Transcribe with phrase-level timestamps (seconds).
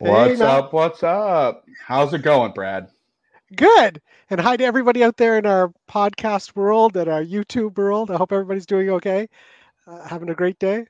[0.00, 0.72] What's up?
[0.72, 1.64] What's up?
[1.84, 2.88] How's it going, Brad?
[3.56, 4.00] Good.
[4.30, 8.12] And hi to everybody out there in our podcast world and our YouTube world.
[8.12, 9.28] I hope everybody's doing okay.
[9.88, 10.86] Uh, having a great day.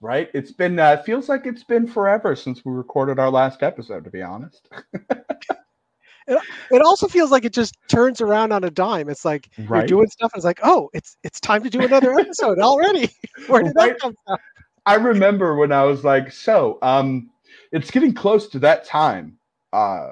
[0.00, 0.30] Right.
[0.32, 4.02] It's been, uh, it feels like it's been forever since we recorded our last episode,
[4.04, 4.66] to be honest.
[5.10, 6.38] it,
[6.70, 9.10] it also feels like it just turns around on a dime.
[9.10, 9.80] It's like right.
[9.80, 13.10] you're doing stuff and it's like, oh, it's it's time to do another episode already.
[13.48, 13.90] Where did right.
[13.90, 14.38] that come from?
[14.86, 17.28] I remember when I was like, so um
[17.72, 19.38] it's getting close to that time.
[19.72, 20.10] Uh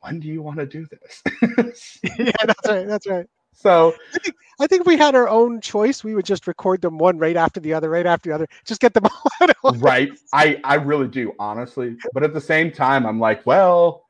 [0.00, 1.22] when do you want to do this?
[2.18, 2.86] yeah, that's right.
[2.86, 3.26] That's right.
[3.52, 6.80] So I think, I think if we had our own choice, we would just record
[6.80, 8.46] them one right after the other, right after the other.
[8.64, 9.04] Just get them
[9.62, 10.10] all Right.
[10.32, 11.96] I, I really do, honestly.
[12.14, 14.06] But at the same time, I'm like, well,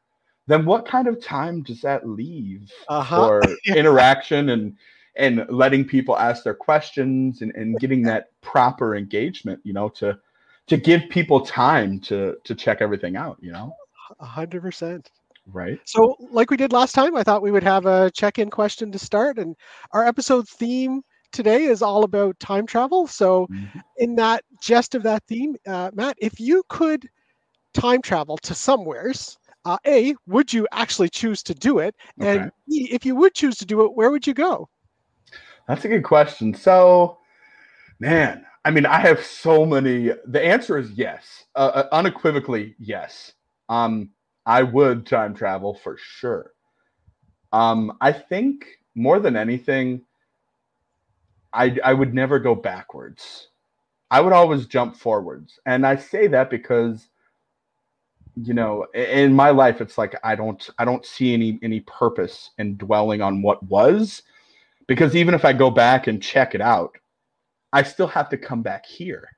[0.46, 3.16] then what kind of time does that leave uh-huh.
[3.16, 4.76] for interaction and
[5.16, 10.16] and letting people ask their questions and, and getting that proper engagement, you know, to
[10.70, 13.74] to give people time to to check everything out, you know?
[14.20, 15.10] A hundred percent.
[15.46, 15.80] Right.
[15.84, 18.98] So, like we did last time, I thought we would have a check-in question to
[18.98, 19.56] start, and
[19.90, 23.08] our episode theme today is all about time travel.
[23.08, 23.80] So, mm-hmm.
[23.96, 27.08] in that gist of that theme, uh, Matt, if you could
[27.74, 32.38] time travel to somewheres, uh, a would you actually choose to do it, okay.
[32.38, 34.68] and B, if you would choose to do it, where would you go?
[35.66, 36.54] That's a good question.
[36.54, 37.18] So,
[37.98, 40.10] man, I mean, I have so many.
[40.26, 43.32] The answer is yes, uh, uh, unequivocally yes.
[43.68, 44.10] Um,
[44.46, 46.52] I would time travel for sure.
[47.52, 50.02] Um, I think more than anything,
[51.52, 53.48] I I would never go backwards.
[54.10, 57.08] I would always jump forwards, and I say that because
[58.36, 62.52] you know in my life it's like i don't i don't see any any purpose
[62.58, 64.22] in dwelling on what was
[64.90, 66.96] because even if I go back and check it out,
[67.72, 69.28] I still have to come back here.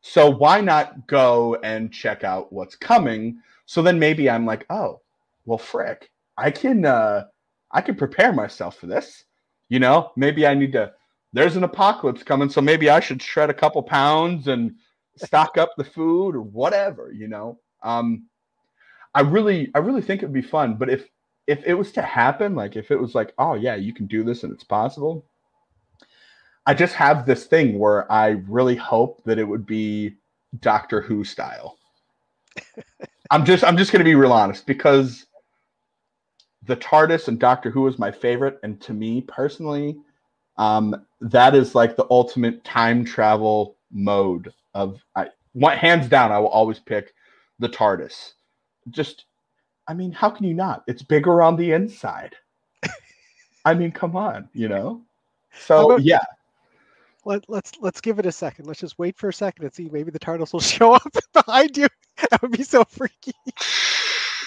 [0.00, 3.40] So why not go and check out what's coming?
[3.66, 5.00] So then maybe I'm like, oh,
[5.44, 7.24] well, frick, I can uh
[7.72, 9.24] I can prepare myself for this.
[9.68, 10.92] You know, maybe I need to
[11.32, 14.74] there's an apocalypse coming, so maybe I should shred a couple pounds and
[15.16, 17.58] stock up the food or whatever, you know.
[17.82, 18.26] Um
[19.14, 21.08] I really I really think it'd be fun, but if
[21.46, 24.22] if it was to happen, like if it was like, oh yeah, you can do
[24.22, 25.26] this and it's possible.
[26.68, 30.16] I just have this thing where I really hope that it would be
[30.60, 31.78] Doctor Who style.
[33.30, 35.24] I'm just I'm just gonna be real honest because
[36.66, 39.96] the TARDIS and Doctor Who is my favorite, and to me personally,
[40.58, 46.32] um, that is like the ultimate time travel mode of I want hands down.
[46.32, 47.14] I will always pick
[47.58, 48.32] the TARDIS.
[48.90, 49.24] Just
[49.88, 50.84] I mean, how can you not?
[50.86, 52.36] It's bigger on the inside.
[53.64, 55.00] I mean, come on, you know.
[55.58, 56.20] So about, yeah.
[57.28, 58.66] Let, let's let's give it a second.
[58.66, 59.90] Let's just wait for a second and see.
[59.92, 61.86] Maybe the TARDIS will show up behind you.
[62.30, 63.32] That would be so freaky.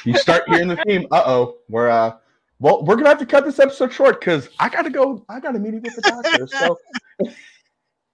[0.03, 1.07] you start hearing the theme.
[1.09, 2.17] Uh oh, we're uh,
[2.59, 5.23] well, we're gonna have to cut this episode short because I gotta go.
[5.29, 6.47] I got a meeting with the doctor.
[6.47, 6.77] So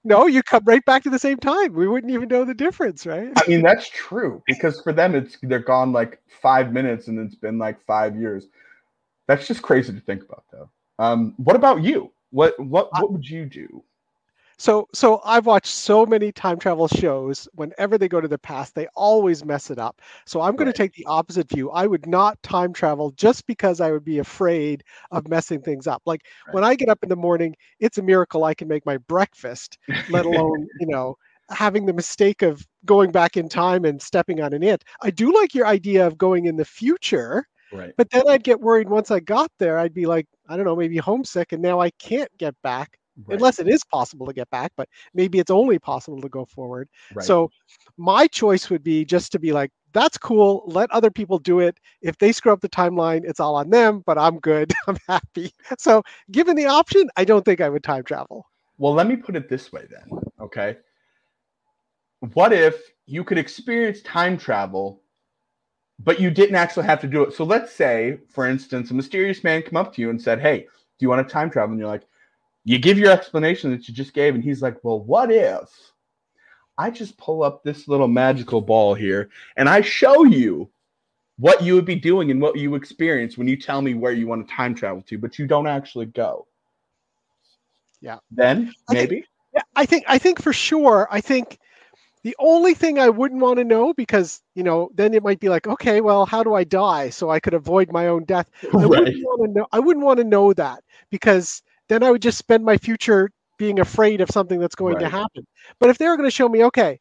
[0.04, 1.74] no, you come right back to the same time.
[1.74, 3.32] We wouldn't even know the difference, right?
[3.36, 7.36] I mean, that's true because for them, it's they're gone like five minutes and it's
[7.36, 8.46] been like five years.
[9.28, 10.70] That's just crazy to think about, though.
[11.00, 12.12] Um, what about you?
[12.30, 13.84] What what what would you do?
[14.58, 17.48] So so I've watched so many time travel shows.
[17.54, 20.02] Whenever they go to the past, they always mess it up.
[20.26, 20.76] So I'm going right.
[20.76, 21.70] to take the opposite view.
[21.70, 26.02] I would not time travel just because I would be afraid of messing things up.
[26.06, 26.56] Like right.
[26.56, 29.78] when I get up in the morning, it's a miracle I can make my breakfast,
[30.10, 31.16] let alone, you know,
[31.50, 34.84] having the mistake of going back in time and stepping on an ant.
[35.02, 37.46] I do like your idea of going in the future.
[37.72, 37.94] Right.
[37.98, 39.78] But then I'd get worried once I got there.
[39.78, 43.36] I'd be like, I don't know, maybe homesick, and now I can't get back right.
[43.36, 46.90] unless it is possible to get back, but maybe it's only possible to go forward.
[47.14, 47.26] Right.
[47.26, 47.50] So
[47.98, 50.64] my choice would be just to be like, that's cool.
[50.68, 51.80] Let other people do it.
[52.02, 54.72] If they screw up the timeline, it's all on them, but I'm good.
[54.88, 55.52] I'm happy.
[55.80, 58.46] So, given the option, I don't think I would time travel.
[58.78, 60.22] Well, let me put it this way then.
[60.40, 60.78] Okay.
[62.34, 65.02] What if you could experience time travel,
[66.00, 67.34] but you didn't actually have to do it?
[67.34, 70.60] So, let's say, for instance, a mysterious man come up to you and said, Hey,
[70.60, 71.72] do you want to time travel?
[71.72, 72.06] And you're like,
[72.68, 75.70] you give your explanation that you just gave, and he's like, Well, what if
[76.78, 80.70] I just pull up this little magical ball here and I show you
[81.40, 84.28] what you would be doing and what you experience when you tell me where you
[84.28, 86.46] want to time travel to, but you don't actually go?
[88.02, 88.18] Yeah.
[88.32, 89.00] Then maybe.
[89.00, 91.08] I think, yeah, I think I think for sure.
[91.10, 91.60] I think
[92.24, 95.48] the only thing I wouldn't want to know because you know then it might be
[95.48, 98.50] like, okay, well, how do I die so I could avoid my own death?
[98.62, 98.90] I right.
[98.90, 99.68] wouldn't want to know.
[99.72, 103.80] I wouldn't want to know that because then I would just spend my future being
[103.80, 105.02] afraid of something that's going right.
[105.02, 105.46] to happen.
[105.80, 107.00] But if they were going to show me, okay,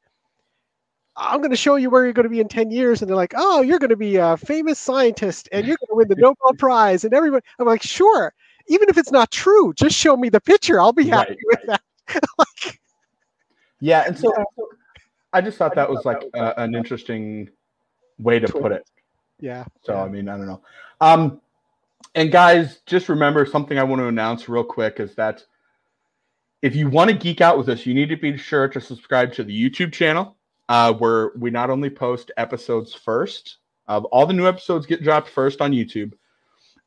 [1.16, 3.00] I'm going to show you where you're going to be in 10 years.
[3.00, 5.94] And they're like, oh, you're going to be a famous scientist and you're going to
[5.94, 7.04] win the Nobel Prize.
[7.04, 8.32] And everybody, I'm like, sure.
[8.68, 10.80] Even if it's not true, just show me the picture.
[10.80, 11.80] I'll be happy right, with right.
[12.08, 12.24] that.
[12.38, 12.80] like,
[13.80, 14.04] yeah.
[14.06, 14.44] And so yeah.
[15.32, 17.48] I just thought that was like uh, an interesting
[18.18, 18.88] way to put it.
[19.38, 19.64] Yeah.
[19.84, 20.02] So, yeah.
[20.02, 20.62] I mean, I don't know.
[21.00, 21.40] Um,
[22.16, 25.44] and guys, just remember something I want to announce real quick is that
[26.62, 29.34] if you want to geek out with us, you need to be sure to subscribe
[29.34, 30.34] to the YouTube channel
[30.70, 35.28] uh, where we not only post episodes first, uh, all the new episodes get dropped
[35.28, 36.14] first on YouTube.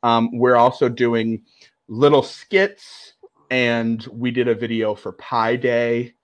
[0.02, 1.42] Um, we're also doing
[1.86, 3.12] little skits,
[3.50, 6.14] and we did a video for Pi Day.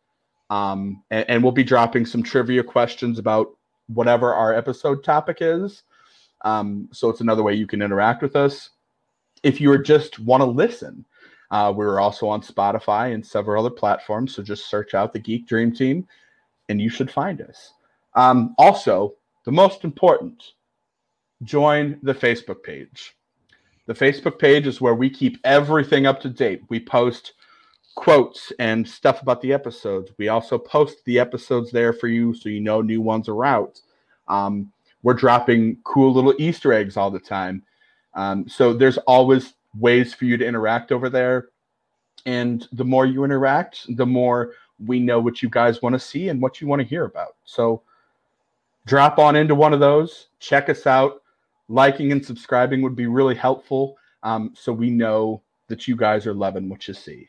[0.50, 3.48] Um, and, and, we'll be dropping some trivia questions about
[3.88, 5.82] whatever our episode topic is.
[6.44, 8.70] Um, so it's another way you can interact with us.
[9.42, 11.04] If you just want to listen,
[11.50, 14.34] uh, we're also on Spotify and several other platforms.
[14.34, 16.06] So just search out the Geek Dream Team
[16.68, 17.72] and you should find us.
[18.14, 20.42] Um, also, the most important,
[21.44, 23.16] join the Facebook page.
[23.86, 26.62] The Facebook page is where we keep everything up to date.
[26.68, 27.34] We post
[27.94, 30.10] quotes and stuff about the episodes.
[30.18, 33.80] We also post the episodes there for you so you know new ones are out.
[34.28, 34.72] Um,
[35.02, 37.62] we're dropping cool little Easter eggs all the time.
[38.16, 41.48] Um, so there's always ways for you to interact over there.
[42.24, 44.52] And the more you interact, the more
[44.84, 47.36] we know what you guys want to see and what you want to hear about.
[47.44, 47.82] So
[48.86, 51.22] drop on into one of those, check us out.
[51.68, 56.34] Liking and subscribing would be really helpful um, so we know that you guys are
[56.34, 57.28] loving what you see.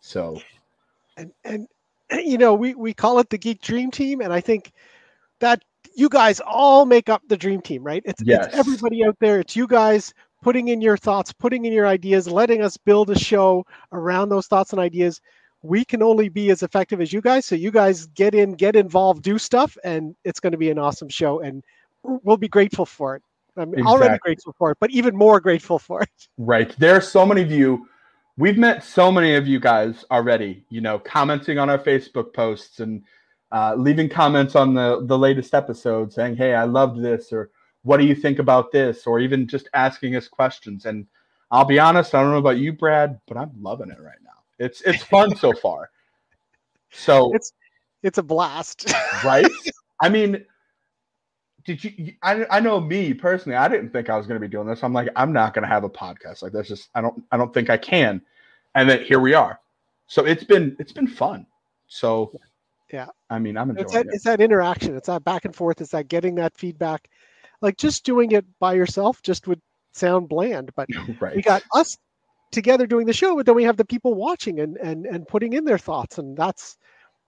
[0.00, 0.40] So,
[1.16, 1.68] and, and,
[2.10, 4.72] you know, we, we call it the Geek Dream Team, and I think
[5.38, 5.62] that
[5.98, 8.02] you guys all make up the dream team, right?
[8.04, 8.46] It's, yes.
[8.46, 9.40] it's everybody out there.
[9.40, 13.18] It's you guys putting in your thoughts, putting in your ideas, letting us build a
[13.18, 15.20] show around those thoughts and ideas.
[15.62, 17.46] We can only be as effective as you guys.
[17.46, 20.78] So you guys get in, get involved, do stuff, and it's going to be an
[20.78, 21.40] awesome show.
[21.40, 21.64] And
[22.04, 23.22] we'll be grateful for it.
[23.56, 23.92] I'm exactly.
[23.92, 26.10] already grateful for it, but even more grateful for it.
[26.38, 26.72] Right.
[26.78, 27.88] There are so many of you.
[28.36, 32.78] We've met so many of you guys already, you know, commenting on our Facebook posts
[32.78, 33.02] and
[33.52, 37.50] uh, leaving comments on the, the latest episode saying, Hey, I loved this, or
[37.82, 39.06] what do you think about this?
[39.06, 40.84] Or even just asking us questions.
[40.86, 41.06] And
[41.50, 44.30] I'll be honest, I don't know about you, Brad, but I'm loving it right now.
[44.58, 45.90] It's it's fun so far.
[46.90, 47.52] So it's
[48.02, 48.92] it's a blast.
[49.24, 49.46] right?
[50.00, 50.44] I mean,
[51.64, 54.66] did you I, I know me personally, I didn't think I was gonna be doing
[54.66, 54.84] this.
[54.84, 56.42] I'm like, I'm not gonna have a podcast.
[56.42, 58.20] Like that's just I don't I don't think I can.
[58.74, 59.60] And then here we are.
[60.06, 61.46] So it's been it's been fun.
[61.86, 62.32] So
[62.92, 63.08] yeah.
[63.30, 64.10] I mean, I'm enjoying it's that, it.
[64.12, 64.96] It's that interaction.
[64.96, 65.80] It's that back and forth.
[65.80, 67.08] It's that getting that feedback.
[67.60, 69.60] Like just doing it by yourself just would
[69.92, 70.88] sound bland, but
[71.20, 71.36] right.
[71.36, 71.96] we got us
[72.52, 75.52] together doing the show, but then we have the people watching and and and putting
[75.52, 76.76] in their thoughts, and that's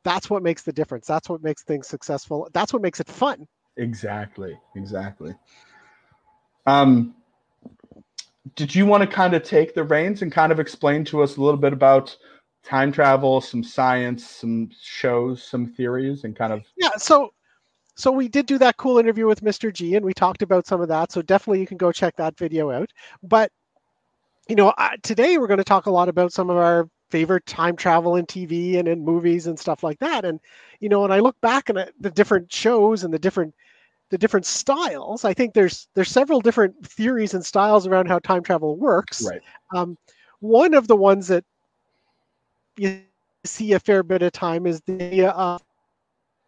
[0.05, 1.06] that's what makes the difference.
[1.06, 2.49] That's what makes things successful.
[2.53, 3.46] That's what makes it fun.
[3.76, 4.58] Exactly.
[4.76, 5.35] Exactly.
[6.67, 7.14] Um,
[8.56, 11.37] did you want to kind of take the reins and kind of explain to us
[11.37, 12.17] a little bit about
[12.64, 16.96] time travel, some science, some shows, some theories, and kind of yeah.
[16.96, 17.32] So,
[17.96, 19.72] so we did do that cool interview with Mr.
[19.72, 21.12] G, and we talked about some of that.
[21.12, 22.90] So definitely you can go check that video out.
[23.22, 23.50] But
[24.48, 27.76] you know, today we're going to talk a lot about some of our favorite time
[27.76, 30.24] travel in TV and in movies and stuff like that.
[30.24, 30.40] And
[30.81, 33.55] you know, when I look back at the different shows and the different
[34.10, 38.43] the different styles, I think there's there's several different theories and styles around how time
[38.43, 39.24] travel works.
[39.24, 39.40] Right.
[39.74, 39.96] Um,
[40.40, 41.44] one of the ones that
[42.81, 43.03] you
[43.44, 45.60] see a fair bit of time is the of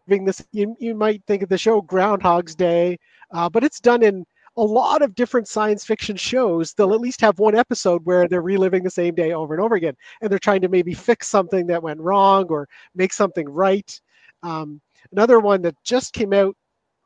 [0.08, 0.42] this.
[0.52, 2.98] You, you might think of the show Groundhog's Day,
[3.32, 4.24] uh, but it's done in
[4.56, 6.72] a lot of different science fiction shows.
[6.72, 9.74] They'll at least have one episode where they're reliving the same day over and over
[9.74, 14.00] again, and they're trying to maybe fix something that went wrong or make something right.
[14.42, 14.80] Um,
[15.12, 16.56] another one that just came out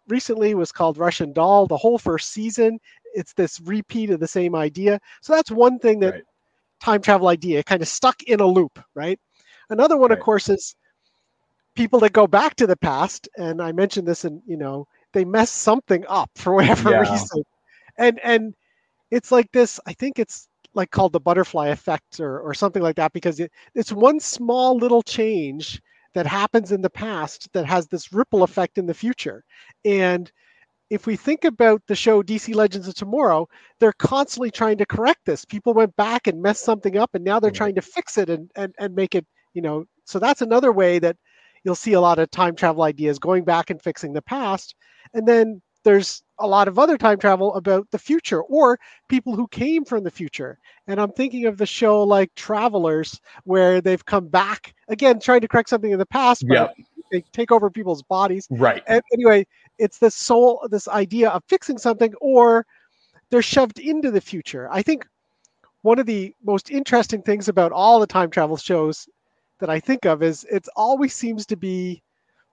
[0.06, 1.66] recently was called Russian Doll.
[1.66, 2.78] The whole first season,
[3.12, 5.00] it's this repeat of the same idea.
[5.20, 6.22] So that's one thing that right
[6.80, 9.18] time travel idea, kind of stuck in a loop, right?
[9.70, 10.18] Another one, right.
[10.18, 10.76] of course, is
[11.74, 15.24] people that go back to the past, and I mentioned this, and you know, they
[15.24, 17.00] mess something up for whatever yeah.
[17.00, 17.42] reason,
[17.98, 18.54] and and
[19.10, 19.78] it's like this.
[19.86, 23.52] I think it's like called the butterfly effect or or something like that because it,
[23.74, 25.80] it's one small little change
[26.14, 29.44] that happens in the past that has this ripple effect in the future,
[29.84, 30.32] and
[30.90, 33.48] if we think about the show DC Legends of Tomorrow,
[33.80, 35.44] they're constantly trying to correct this.
[35.44, 38.50] People went back and messed something up, and now they're trying to fix it and,
[38.56, 39.84] and and make it, you know.
[40.04, 41.16] So that's another way that
[41.64, 44.76] you'll see a lot of time travel ideas going back and fixing the past.
[45.14, 48.78] And then there's a lot of other time travel about the future or
[49.08, 50.58] people who came from the future.
[50.86, 55.48] And I'm thinking of the show like Travelers, where they've come back again trying to
[55.48, 56.74] correct something in the past, but
[57.10, 58.46] they take over people's bodies.
[58.50, 58.82] Right.
[58.86, 59.46] And anyway,
[59.78, 62.64] it's this soul, this idea of fixing something, or
[63.30, 64.68] they're shoved into the future.
[64.70, 65.06] I think
[65.82, 69.08] one of the most interesting things about all the time travel shows
[69.60, 72.02] that I think of is it always seems to be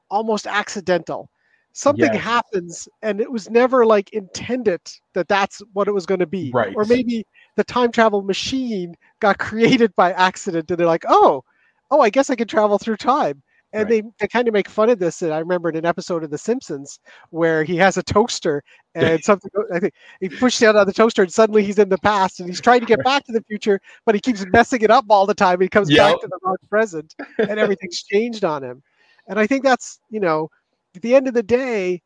[0.09, 1.29] almost accidental.
[1.73, 2.23] Something Yes.
[2.23, 4.81] happens and it was never like intended
[5.13, 6.51] that that's what it was going to be.
[6.51, 6.75] Right.
[6.75, 7.25] Or maybe
[7.55, 11.43] the time travel machine got created by accident and they're like, oh,
[11.89, 13.41] oh, I guess I can travel through time.
[13.73, 14.03] And Right.
[14.03, 15.21] they, they kind of make fun of this.
[15.23, 16.99] And I remember in an episode of The Simpsons
[17.31, 18.63] where he has a toaster
[18.95, 21.97] and something, I think he pushes down on the toaster and suddenly he's in the
[21.97, 24.91] past and he's trying to get back to the future, but he keeps messing it
[24.91, 25.59] up all the time.
[25.59, 25.97] He comes Yep.
[25.97, 27.15] back to the wrong present
[27.47, 28.83] and everything's changed on him.
[29.27, 30.49] And I think that's, you know,
[30.95, 32.01] at the end of the day,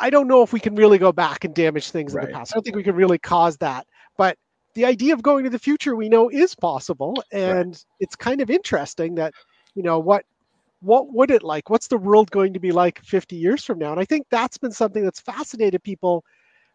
[0.00, 2.52] I don't know if we can really go back and damage things in the past.
[2.52, 3.86] I don't think we can really cause that.
[4.16, 4.36] But
[4.74, 7.22] the idea of going to the future we know is possible.
[7.32, 9.34] And it's kind of interesting that,
[9.78, 10.24] you know, what
[10.82, 11.70] what would it like?
[11.70, 13.92] What's the world going to be like 50 years from now?
[13.92, 16.24] And I think that's been something that's fascinated people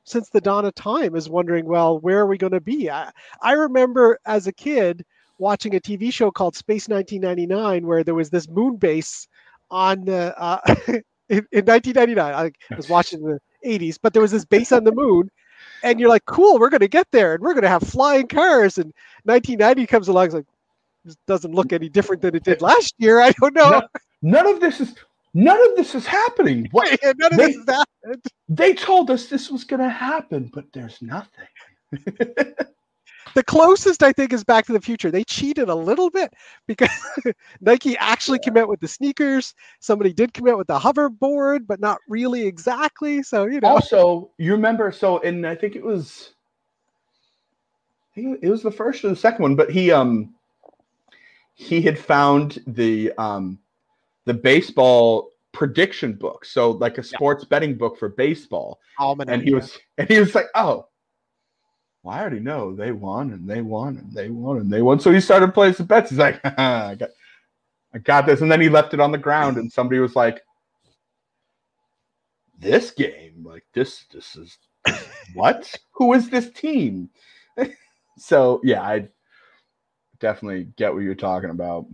[0.05, 2.89] since the dawn of time is wondering, well, where are we going to be?
[2.89, 5.05] I, I remember as a kid
[5.39, 9.27] watching a TV show called Space 1999 where there was this moon base
[9.71, 10.59] on the uh,
[11.29, 12.33] in, in 1999.
[12.33, 15.29] I was watching the 80s, but there was this base on the moon,
[15.83, 18.27] and you're like, cool, we're going to get there, and we're going to have flying
[18.27, 18.77] cars.
[18.77, 18.93] And
[19.25, 20.45] 1990 comes along, it's like
[21.27, 23.19] doesn't look any different than it did last year.
[23.21, 23.69] I don't know.
[23.71, 23.81] No,
[24.21, 24.95] none of this is
[25.33, 26.67] none of this is happening.
[26.71, 27.87] What None of They- this is that.
[28.49, 31.47] they told us this was gonna happen, but there's nothing.
[33.35, 35.09] The closest I think is Back to the Future.
[35.09, 36.31] They cheated a little bit
[36.67, 36.89] because
[37.61, 39.55] Nike actually came out with the sneakers.
[39.79, 43.23] Somebody did come out with the hoverboard, but not really exactly.
[43.23, 46.33] So you know, Also, you remember so and I think it was
[48.11, 50.35] I think it was the first or the second one, but he um
[51.55, 53.59] he had found the um
[54.25, 56.45] the baseball prediction book.
[56.45, 58.79] So like a sports betting book for baseball.
[58.99, 59.55] Almanac, And he yeah.
[59.55, 60.87] was and he was like, Oh,
[62.01, 64.99] well, I already know they won and they won and they won and they won.
[64.99, 66.09] So he started playing some bets.
[66.09, 67.09] He's like, I got
[67.93, 68.41] I got this.
[68.41, 70.41] And then he left it on the ground and somebody was like,
[72.57, 74.57] This game, like this, this is
[75.33, 75.73] what?
[75.93, 77.09] Who is this team?
[78.17, 79.07] so yeah, I
[80.23, 81.85] definitely get what you're talking about.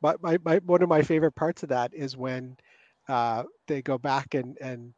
[0.00, 2.56] But my, my one of my favorite parts of that is when
[3.08, 4.94] uh, they go back and and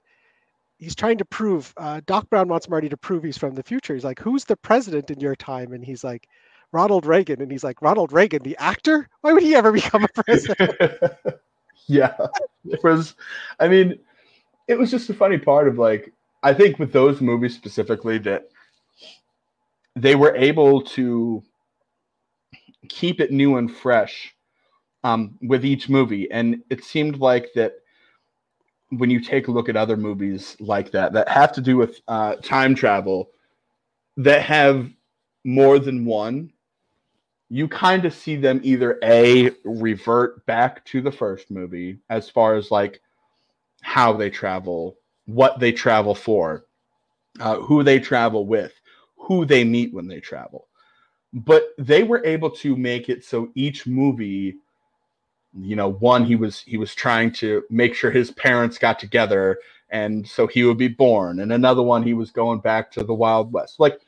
[0.78, 3.94] he's trying to prove uh, Doc Brown wants Marty to prove he's from the future.
[3.94, 6.28] He's like, "Who's the president in your time?" And he's like,
[6.72, 9.08] "Ronald Reagan." And he's like, "Ronald Reagan, the actor?
[9.20, 10.72] Why would he ever become a president?"
[11.88, 12.16] yeah,
[12.64, 13.16] it was.
[13.58, 13.98] I mean,
[14.68, 18.48] it was just a funny part of like I think with those movies specifically that
[19.96, 21.42] they were able to
[22.88, 24.34] keep it new and fresh
[25.04, 27.74] um, with each movie, and it seemed like that
[28.90, 32.00] when you take a look at other movies like that that have to do with
[32.08, 33.30] uh, time travel
[34.16, 34.90] that have
[35.44, 36.50] more than one
[37.50, 42.56] you kind of see them either a revert back to the first movie as far
[42.56, 43.00] as like
[43.82, 46.66] how they travel what they travel for
[47.40, 48.72] uh, who they travel with
[49.16, 50.67] who they meet when they travel
[51.32, 54.56] but they were able to make it so each movie
[55.60, 59.58] you know one he was he was trying to make sure his parents got together
[59.90, 63.14] and so he would be born and another one he was going back to the
[63.14, 64.00] wild west like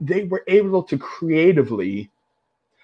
[0.00, 2.10] they were able to creatively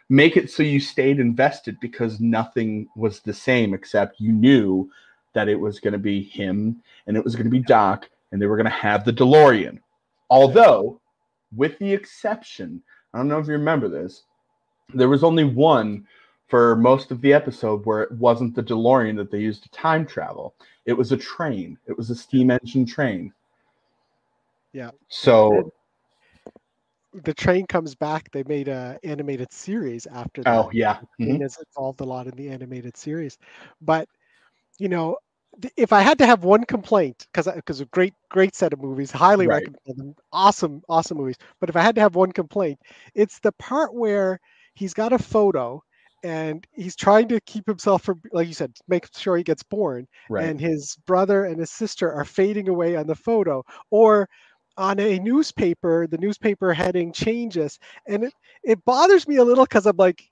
[0.09, 4.89] make it so you stayed invested because nothing was the same except you knew
[5.33, 8.41] that it was going to be him and it was going to be Doc and
[8.41, 9.79] they were going to have the DeLorean.
[10.31, 11.01] Although,
[11.55, 12.83] with the exception,
[13.17, 14.25] I don't know if you remember this,
[14.93, 16.07] there was only one
[16.49, 20.07] for most of the episode where it wasn't the DeLorean that they used to time
[20.07, 20.55] travel.
[20.85, 21.79] It was a train.
[21.87, 23.33] It was a steam engine train.
[24.75, 24.91] Yeah.
[25.09, 25.73] So,
[27.15, 28.31] the train comes back.
[28.33, 30.53] They made a animated series after that.
[30.53, 30.99] oh yeah.
[31.19, 31.43] Mhm.
[31.43, 33.39] is involved a lot in the animated series.
[33.81, 34.09] But
[34.79, 35.17] you know,
[35.77, 39.11] if I had to have one complaint, because because a great great set of movies,
[39.11, 39.49] highly Right.
[39.49, 41.37] recommend them, awesome awesome movies.
[41.61, 42.79] But if I had to have one complaint,
[43.15, 44.39] it's the part where
[44.75, 45.83] he's got a photo
[46.23, 50.07] and he's trying to keep himself from, like you said, make sure he gets born,
[50.29, 50.55] Right.
[50.55, 54.29] and his brother and his sister are fading away on the photo, or
[54.79, 58.33] on a newspaper, the newspaper heading changes, and it
[58.65, 60.23] it bothers me a little because I'm like,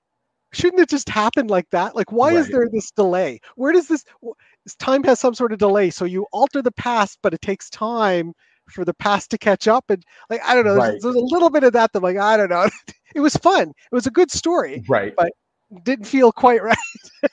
[0.55, 1.95] shouldn't it just happen like that?
[1.95, 3.39] Like, why is there this delay?
[3.55, 4.03] Where does this,
[4.79, 5.89] time has some sort of delay?
[5.89, 8.33] So you alter the past, but it takes time
[8.69, 9.85] for the past to catch up.
[9.89, 11.01] And like, I don't know, there's, Right.
[11.01, 11.93] there's a little bit of that.
[11.93, 12.69] That like, I don't know.
[13.15, 13.69] it was fun.
[13.69, 14.83] It was a good story.
[14.87, 15.13] right.
[15.17, 15.33] but-
[15.83, 16.77] Didn't feel quite right.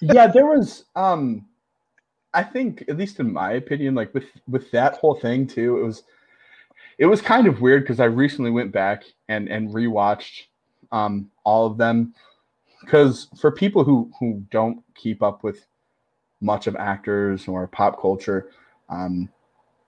[0.00, 1.46] yeah, there was um
[2.34, 5.84] I think, at least in my opinion, like with with that whole thing too, it
[5.84, 6.02] was
[6.98, 10.44] it was kind of weird because I recently went back and and rewatched
[10.92, 12.14] um, all of them
[12.82, 15.66] because for people who who don't keep up with
[16.40, 18.50] much of actors or pop culture,
[18.88, 19.28] um,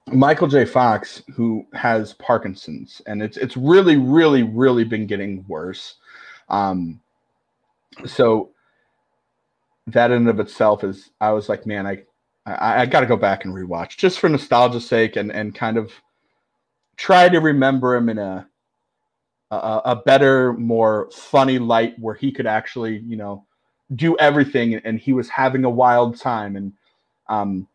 [0.07, 0.65] Michael J.
[0.65, 5.97] Fox, who has Parkinson's, and it's it's really, really, really been getting worse.
[6.49, 7.01] Um,
[8.07, 8.51] so
[9.87, 12.03] that in and of itself is, I was like, man, I
[12.47, 15.77] I, I got to go back and rewatch just for nostalgia's sake, and and kind
[15.77, 15.93] of
[16.97, 18.47] try to remember him in a
[19.85, 23.45] a, better, more funny light where he could actually, you know,
[23.95, 26.73] do everything, and he was having a wild time, and
[27.29, 27.67] um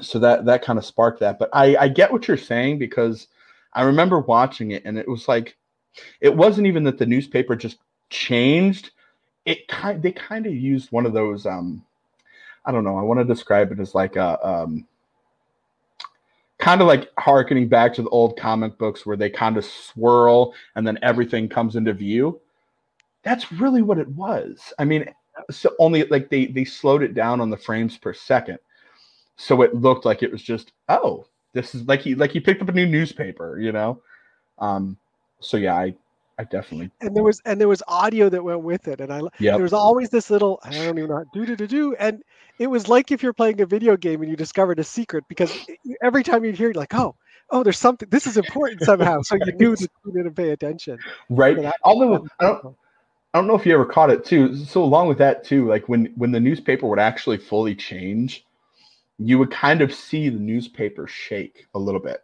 [0.00, 1.38] so that that kind of sparked that.
[1.38, 3.28] But I I get what you're saying because
[3.72, 5.56] I remember watching it and it was like
[6.20, 7.78] it wasn't even that the newspaper just
[8.10, 8.90] changed.
[9.44, 11.84] It kind they kind of used one of those um
[12.64, 14.86] I don't know, I want to describe it as like a um
[16.64, 20.54] kind of like harkening back to the old comic books where they kind of swirl
[20.76, 22.40] and then everything comes into view.
[23.22, 24.72] That's really what it was.
[24.78, 25.06] I mean,
[25.50, 28.58] so only like they they slowed it down on the frames per second
[29.36, 32.62] so it looked like it was just oh this is like he like he picked
[32.62, 34.00] up a new newspaper you know
[34.58, 34.96] um
[35.40, 35.94] so yeah i
[36.38, 39.20] i definitely and there was and there was audio that went with it and i
[39.38, 39.54] yep.
[39.54, 42.22] there was always this little i don't even know do do do do and
[42.58, 45.56] it was like if you're playing a video game and you discovered a secret because
[46.02, 47.14] every time you hear it like oh
[47.50, 50.50] oh there's something this is important somehow so you knew to tune in and pay
[50.50, 50.98] attention
[51.30, 52.76] right so although i don't
[53.34, 54.54] I don't know if you ever caught it too.
[54.54, 58.46] So along with that too, like when when the newspaper would actually fully change,
[59.18, 62.22] you would kind of see the newspaper shake a little bit.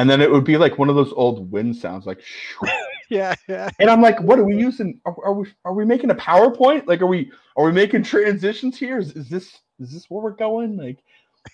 [0.00, 2.20] And then it would be like one of those old wind sounds, like
[3.10, 3.70] yeah, yeah.
[3.78, 5.00] And I'm like, what are we using?
[5.04, 6.86] Are, are, we are we making a PowerPoint?
[6.86, 8.98] Like, are we are we making transitions here?
[8.98, 10.76] Is, is this is this where we're going?
[10.76, 10.98] Like,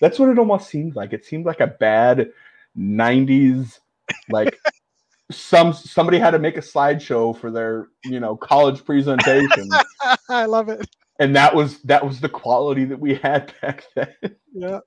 [0.00, 1.12] that's what it almost seemed like.
[1.12, 2.30] It seemed like a bad
[2.78, 3.78] '90s
[4.30, 4.58] like
[5.30, 9.68] some somebody had to make a slideshow for their you know college presentation.
[10.28, 10.86] I love it
[11.22, 14.36] and that was that was the quality that we had back then.
[14.52, 14.80] Yeah.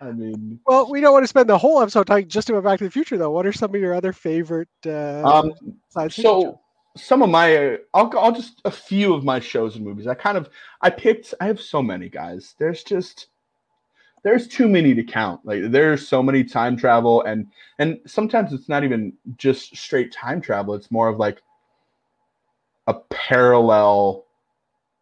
[0.00, 2.78] I mean, well, we don't want to spend the whole episode talking just about Back
[2.78, 3.30] to the Future, though.
[3.30, 4.68] What are some of your other favorite?
[4.86, 5.52] Uh, um,
[6.08, 6.60] so
[6.96, 10.06] some of my, I'll, I'll just a few of my shows and movies.
[10.06, 10.48] I kind of,
[10.82, 11.34] I picked.
[11.40, 12.54] I have so many guys.
[12.58, 13.26] There's just,
[14.22, 15.40] there's too many to count.
[15.44, 17.46] Like there's so many time travel, and
[17.78, 20.74] and sometimes it's not even just straight time travel.
[20.74, 21.42] It's more of like
[22.86, 24.24] a parallel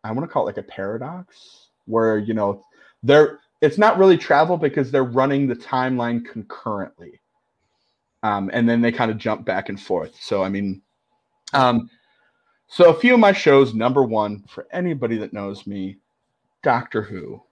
[0.07, 2.63] I want to call it like a paradox where, you know,
[3.03, 7.21] they're it's not really travel because they're running the timeline concurrently.
[8.23, 10.17] Um, and then they kind of jump back and forth.
[10.21, 10.83] So I mean,
[11.53, 11.89] um,
[12.69, 15.99] so a few of my shows, number one, for anybody that knows me,
[16.63, 17.43] Doctor Who.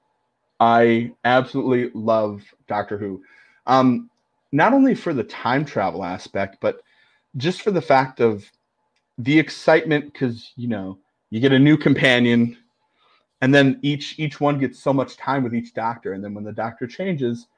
[0.61, 3.23] I absolutely love Doctor Who.
[3.67, 4.11] Um,
[4.53, 6.81] not only for the time travel aspect, but
[7.37, 8.45] just for the fact of
[9.19, 10.99] the excitement, because you know,
[11.31, 12.57] you get a new companion
[13.45, 16.15] and then each each one gets so much time with each doctor.
[16.15, 17.49] And then when the doctor changes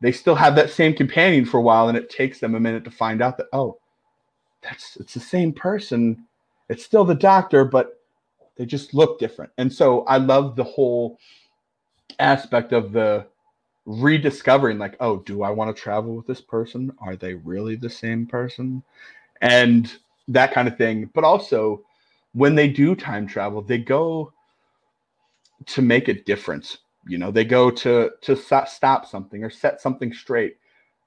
[0.00, 2.84] they still have that same companion for a while and it takes them a minute
[2.84, 3.78] to find out that oh
[4.60, 6.24] that's it's the same person.
[6.68, 7.98] It's still the doctor but
[8.54, 9.50] they just look different.
[9.58, 11.18] And so i love the whole
[12.20, 13.26] aspect of the
[13.86, 16.92] rediscovering like oh do i want to travel with this person?
[17.00, 18.84] Are they really the same person?
[19.40, 19.92] And
[20.28, 21.10] that kind of thing.
[21.12, 21.82] But also
[22.34, 24.32] when they do time travel, they go
[25.66, 26.78] to make a difference.
[27.06, 30.56] You know, they go to to stop something or set something straight.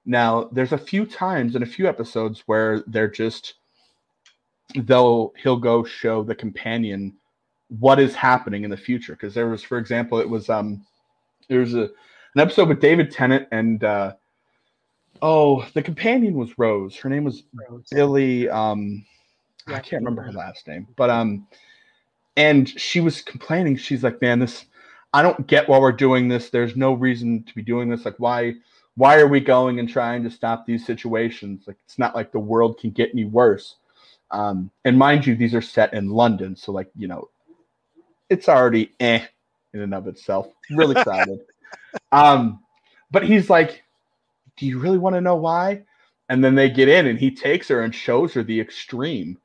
[0.05, 3.55] Now, there's a few times in a few episodes where they're just
[4.75, 7.15] they'll he'll go show the companion
[7.79, 9.13] what is happening in the future.
[9.13, 10.85] Because there was, for example, it was um
[11.49, 11.83] there was a
[12.35, 14.13] an episode with David Tennant and uh
[15.21, 16.95] oh the companion was Rose.
[16.97, 17.87] Her name was Rose.
[17.89, 19.05] Billie um
[19.67, 21.47] I can't remember her last name, but um,
[22.37, 23.75] and she was complaining.
[23.77, 24.65] She's like, "Man, this,
[25.13, 26.49] I don't get why we're doing this.
[26.49, 28.05] There's no reason to be doing this.
[28.05, 28.55] Like, why,
[28.95, 31.63] why are we going and trying to stop these situations?
[31.67, 33.75] Like, it's not like the world can get any worse."
[34.31, 37.29] Um, and mind you, these are set in London, so like you know,
[38.29, 39.25] it's already eh
[39.73, 40.47] in and of itself.
[40.71, 41.39] Really crowded.
[42.11, 42.59] um,
[43.11, 43.83] but he's like,
[44.57, 45.83] "Do you really want to know why?"
[46.27, 49.37] And then they get in, and he takes her and shows her the extreme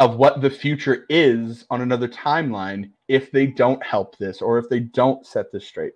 [0.00, 4.68] of what the future is on another timeline if they don't help this or if
[4.68, 5.92] they don't set this straight.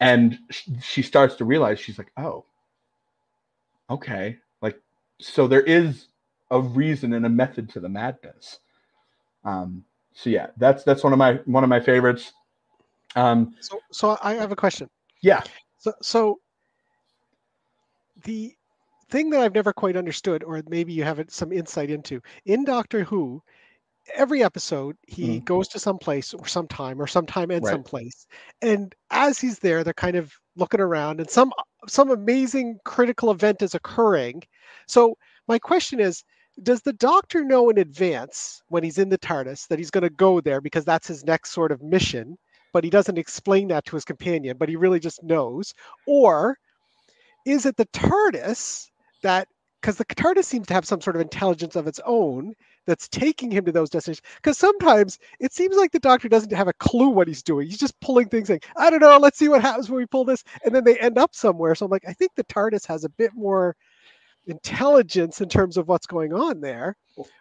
[0.00, 0.38] And
[0.80, 2.46] she starts to realize she's like, oh,
[3.90, 4.38] okay.
[4.62, 4.80] Like,
[5.20, 6.08] so there is
[6.50, 8.60] a reason and a method to the madness.
[9.44, 12.32] Um, so yeah, that's that's one of my one of my favorites.
[13.16, 14.88] Um, So, so I have a question.
[15.22, 15.42] yeah,
[15.78, 16.40] So, so
[18.24, 18.54] the
[19.10, 23.04] thing that I've never quite understood, or maybe you have some insight into, in Doctor
[23.04, 23.42] Who,
[24.14, 25.44] every episode he Mhm.
[25.46, 27.70] goes to some place or some time or some time and Right.
[27.70, 28.26] some place,
[28.62, 31.52] and as he's there, they're kind of looking around, and some
[31.88, 34.42] some amazing critical event is occurring.
[34.88, 35.16] So
[35.48, 36.24] my question is.
[36.62, 40.10] Does the doctor know in advance when he's in the TARDIS that he's going to
[40.10, 42.36] go there because that's his next sort of mission?
[42.72, 45.74] but he doesn't explain that to his companion, but he really just knows?
[46.06, 46.58] Or
[47.46, 48.90] is it the TARDIS
[49.22, 49.48] that
[49.80, 52.54] because the TARDIS seems to have some sort of intelligence of its own
[52.86, 54.26] that's taking him to those destinations?
[54.36, 57.66] Because sometimes it seems like the Doctor doesn't have a clue what he's doing.
[57.66, 60.24] He's just pulling things like, I don't know, let's see what happens when we pull
[60.26, 61.74] this, and then they end up somewhere.
[61.74, 63.74] So I'm like, I think the TARDIS has a bit more
[64.46, 66.96] intelligence in terms of what's going on there.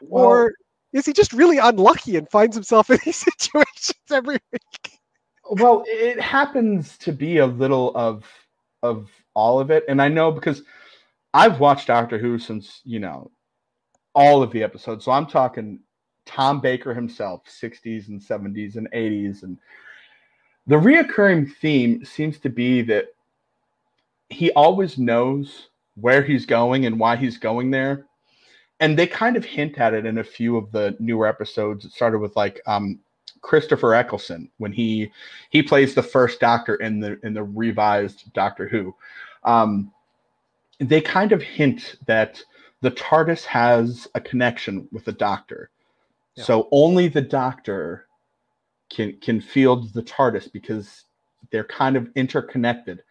[0.09, 0.53] or
[0.93, 4.99] is he just really unlucky and finds himself in these situations every week?
[5.49, 8.23] well it happens to be a little of
[8.83, 10.61] of all of it and i know because
[11.33, 13.31] i've watched doctor who since you know
[14.15, 15.05] all of the episodes.
[15.05, 15.79] So i'm talking
[16.25, 19.57] tom baker himself 60s and 70s and 80s and
[20.67, 23.07] the reoccurring theme seems to be that
[24.29, 28.05] he always knows where he's going and why he's going there.
[28.79, 31.85] And they kind of hint at it in a few of the newer episodes.
[31.85, 32.99] It started with like um
[33.41, 35.11] Christopher Eccleston when he
[35.49, 38.95] he plays the first Doctor in the in the revised Doctor Who.
[39.43, 39.91] Um,
[40.79, 42.41] they kind of hint that
[42.81, 45.69] the TARDIS has a connection with the Doctor,
[46.35, 46.43] Yeah.
[46.45, 48.07] so only the Doctor
[48.89, 51.05] can can field the TARDIS because
[51.51, 53.03] they're kind of interconnected.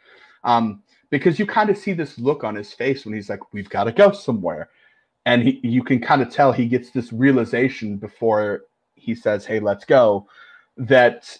[0.44, 3.68] Um, because you kind of see this look on his face when he's like, "We've
[3.70, 4.70] got to go somewhere,"
[5.26, 8.62] and he, you can kind of tell he gets this realization before
[8.94, 10.28] he says, "Hey, let's go,"
[10.78, 11.38] that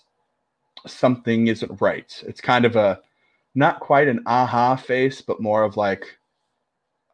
[0.87, 2.23] something isn't right.
[2.27, 3.01] It's kind of a
[3.55, 6.18] not quite an aha face, but more of like,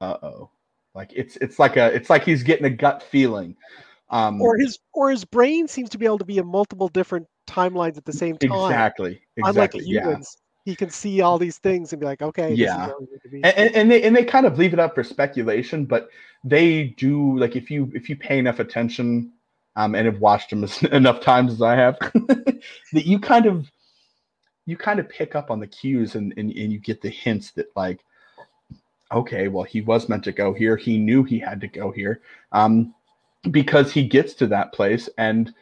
[0.01, 0.51] "Uh oh,"
[0.95, 3.57] like it's it's like a it's like he's getting a gut feeling.
[4.11, 7.27] Um, Or his or his brain seems to be able to be in multiple different
[7.49, 8.53] timelines at the same time.
[8.53, 10.19] exactly, Unlike exactly, yeah.
[10.65, 12.87] he can see all these things and be like, okay, this is Yeah.
[12.87, 13.43] where we need to be.
[13.45, 16.09] and, and- and they and they kind of leave it up for speculation, but
[16.45, 19.33] they do like if you if you pay enough attention
[19.77, 21.99] um, and have watched them as, enough times as I have,
[22.93, 23.71] that you kind of
[24.67, 27.51] you kind of pick up on the cues and, and and you get the hints
[27.53, 28.01] that like
[29.15, 32.21] okay, well he was meant to go here, he knew he had to go here,
[32.53, 32.95] um,
[33.51, 35.55] because he gets to that place and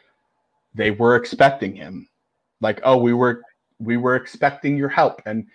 [0.75, 2.07] they were expecting him,
[2.61, 3.41] like oh we were
[3.79, 5.45] we were expecting your help and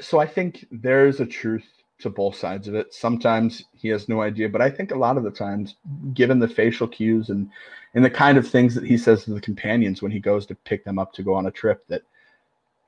[0.00, 1.66] so I think there's a truth
[2.00, 2.94] to both sides of it.
[2.94, 5.74] Sometimes he has no idea, but I think a lot of the times,
[6.14, 7.50] given the facial cues and
[7.94, 10.54] and the kind of things that he says to the companions when he goes to
[10.54, 12.02] pick them up to go on a trip, that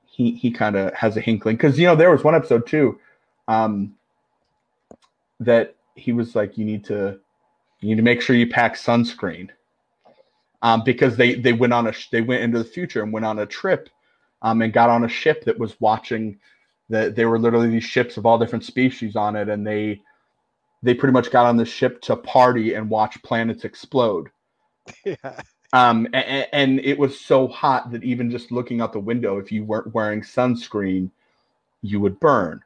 [0.06, 1.56] he he kind of has a hinkling.
[1.56, 3.00] Because you know there was one episode too,
[3.48, 3.94] um,
[5.40, 7.18] that he was like, you need to
[7.80, 9.48] you need to make sure you pack sunscreen,
[10.62, 13.26] um, because they they went on a sh- they went into the future and went
[13.26, 13.88] on a trip,
[14.42, 16.38] um, and got on a ship that was watching
[16.90, 20.02] that they were literally these ships of all different species on it and they
[20.82, 24.28] they pretty much got on the ship to party and watch planets explode.
[25.04, 25.38] Yeah.
[25.72, 29.52] um and, and it was so hot that even just looking out the window if
[29.52, 31.10] you weren't wearing sunscreen
[31.82, 32.60] you would burn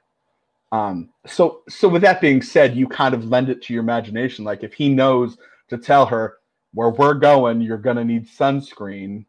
[0.75, 4.45] um so so with that being said you kind of lend it to your imagination
[4.45, 5.37] like if he knows
[5.69, 6.39] to tell her
[6.73, 9.25] where we're going you're going to need sunscreen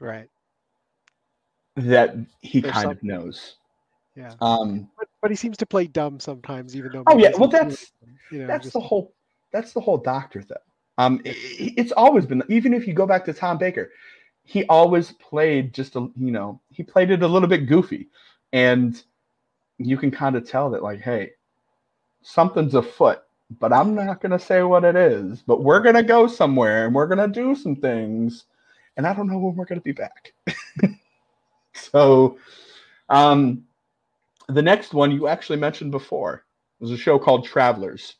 [0.00, 0.28] Right.
[1.76, 3.56] that he There's kind of knows
[4.14, 4.34] Yeah.
[4.42, 7.02] um But, but he seems to play dumb sometimes, even though.
[7.06, 7.90] Oh, yeah, well, that's-
[8.30, 9.14] you know, that's just- the whole
[9.52, 10.58] that's the whole doctor thing
[10.98, 13.90] um i- i- it's always been even if you go back to tom baker
[14.42, 18.08] he always played just a you know he played it a little bit goofy
[18.52, 19.02] and
[19.78, 21.30] you can kind of tell that like hey
[22.22, 23.22] something's afoot
[23.58, 26.86] but i'm not going to say what it is but we're going to go somewhere
[26.86, 28.44] and we're going to do some things
[28.96, 30.32] and i don't know when we're going to be back
[31.74, 32.38] so
[33.08, 33.64] um
[34.48, 36.44] the next one you actually mentioned before
[36.80, 38.16] was a show called travelers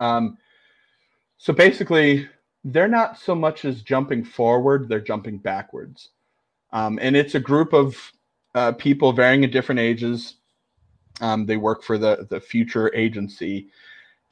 [0.00, 0.38] um,
[1.38, 2.28] so basically,
[2.64, 6.10] they're not so much as jumping forward; they're jumping backwards.
[6.72, 7.96] Um, and it's a group of
[8.54, 10.36] uh, people varying at different ages.
[11.20, 13.68] Um, they work for the the future agency,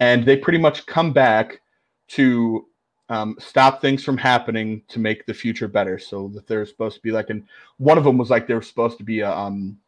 [0.01, 1.61] and they pretty much come back
[2.09, 2.67] to
[3.09, 5.99] um, stop things from happening to make the future better.
[5.99, 7.45] So that there's supposed to be like, and
[7.79, 9.79] one of them was like there was supposed to be a um,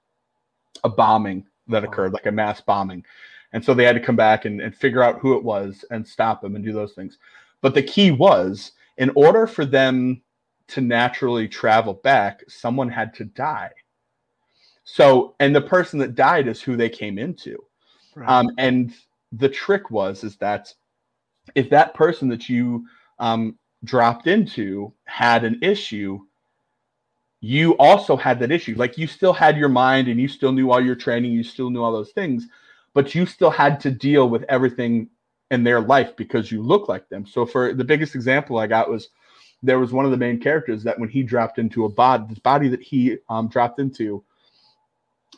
[0.84, 3.04] a bombing that occurred, like a mass bombing.
[3.52, 6.06] And so they had to come back and, and figure out who it was and
[6.06, 7.18] stop them and do those things.
[7.62, 10.22] But the key was in order for them
[10.68, 13.70] to naturally travel back, someone had to die.
[14.86, 17.62] So, and the person that died is who they came into.
[18.14, 18.28] Right.
[18.28, 18.94] Um, and
[19.32, 20.72] the trick was is that
[21.54, 22.86] if that person that you
[23.18, 26.20] um, dropped into had an issue,
[27.40, 28.76] you also had that issue.
[28.76, 31.68] Like you still had your mind and you still knew all your training, you still
[31.68, 32.46] knew all those things,
[32.94, 35.08] but you still had to deal with everything
[35.50, 37.26] in their life because you look like them.
[37.26, 39.08] So for the biggest example I got was
[39.64, 42.40] there was one of the main characters that when he dropped into a body, the
[42.42, 44.22] body that he um, dropped into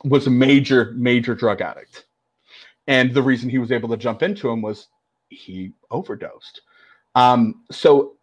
[0.03, 2.05] was a major, major drug addict.
[2.87, 4.87] And the reason he was able to jump into him was
[5.29, 6.61] he overdosed.
[7.15, 8.17] Um, so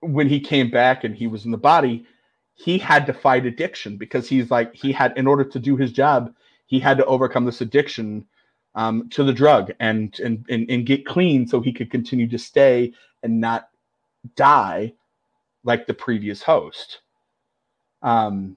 [0.00, 2.06] when he came back and he was in the body,
[2.54, 5.92] he had to fight addiction because he's like he had in order to do his
[5.92, 6.34] job,
[6.66, 8.26] he had to overcome this addiction
[8.74, 12.38] um, to the drug and, and and and get clean so he could continue to
[12.38, 13.68] stay and not
[14.36, 14.92] die
[15.64, 17.00] like the previous host.
[18.02, 18.56] Um,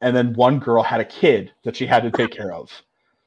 [0.00, 2.70] and then one girl had a kid that she had to take care of.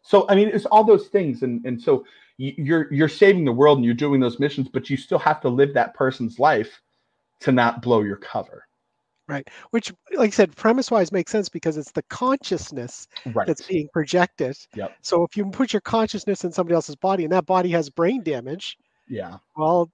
[0.01, 2.05] So I mean, it's all those things, and and so
[2.37, 5.49] you're you're saving the world and you're doing those missions, but you still have to
[5.49, 6.81] live that person's life
[7.41, 8.67] to not blow your cover.
[9.27, 9.47] Right.
[9.69, 13.47] Which, like I said, premise wise makes sense because it's the consciousness right.
[13.47, 14.57] that's being projected.
[14.75, 14.97] Yep.
[15.01, 18.23] So if you put your consciousness in somebody else's body and that body has brain
[18.23, 19.37] damage, yeah.
[19.55, 19.89] Well,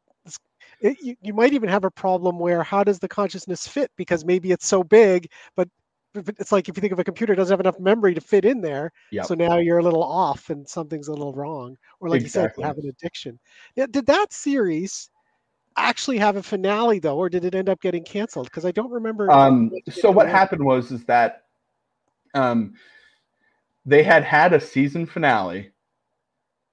[0.80, 3.92] it, you, you might even have a problem where how does the consciousness fit?
[3.96, 5.70] Because maybe it's so big, but
[6.16, 8.46] it's like if you think of a computer, it doesn't have enough memory to fit
[8.46, 8.92] in there.
[9.12, 9.26] Yep.
[9.26, 11.78] So now you're a little off and something's a little wrong.
[12.00, 12.42] Or like exactly.
[12.42, 13.40] you said, you have an addiction.
[13.76, 15.10] Yeah, did that series
[15.78, 18.48] actually have a finale though, or did it end up getting canceled?
[18.48, 19.32] Because I don't remember.
[19.32, 21.44] Um, so what happened was is that
[22.34, 22.74] um,
[23.86, 25.72] they had had a season finale,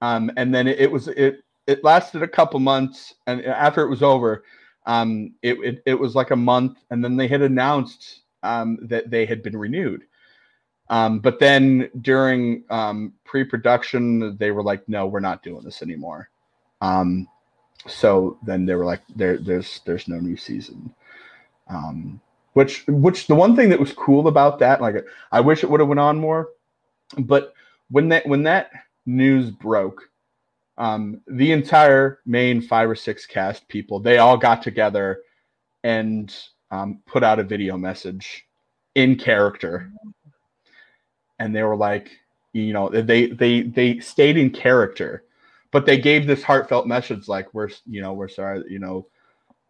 [0.00, 3.90] um, and then it, it was it it lasted a couple months, and after it
[3.90, 4.44] was over,
[4.86, 9.10] um, it, it it was like a month, and then they had announced um, that
[9.10, 10.04] they had been renewed.
[10.90, 16.28] Um, but then during um, pre-production, they were like, "No, we're not doing this anymore."
[16.80, 17.26] Um,
[17.86, 20.94] so then they were like, "There, there's, there's no new season."
[21.68, 22.20] Um,
[22.52, 24.94] which, which the one thing that was cool about that, like,
[25.32, 26.50] I wish it would have went on more,
[27.18, 27.54] but
[27.90, 28.70] when that when that
[29.06, 30.08] news broke,
[30.76, 35.22] um, the entire main five or six cast people, they all got together
[35.82, 36.34] and
[36.74, 38.46] um, put out a video message
[38.94, 39.90] in character,
[41.38, 42.10] and they were like,
[42.52, 45.24] you know, they they they stayed in character,
[45.70, 49.06] but they gave this heartfelt message like, we're you know we're sorry, you know,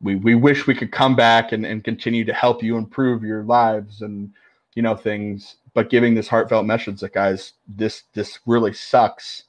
[0.00, 3.44] we we wish we could come back and and continue to help you improve your
[3.44, 4.32] lives and
[4.74, 9.44] you know things, but giving this heartfelt message that guys, this this really sucks.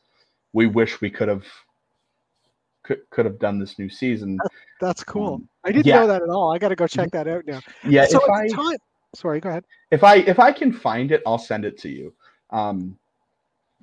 [0.53, 1.45] We wish we could have
[2.85, 4.37] could, could have done this new season.
[4.79, 5.35] That's cool.
[5.35, 6.01] Um, I didn't yeah.
[6.01, 6.53] know that at all.
[6.53, 7.59] I got to go check that out now.
[7.83, 8.05] Yeah.
[8.05, 8.77] So if I, time,
[9.15, 9.65] sorry, go ahead.
[9.91, 12.13] If I if I can find it, I'll send it to you.
[12.51, 12.97] Um,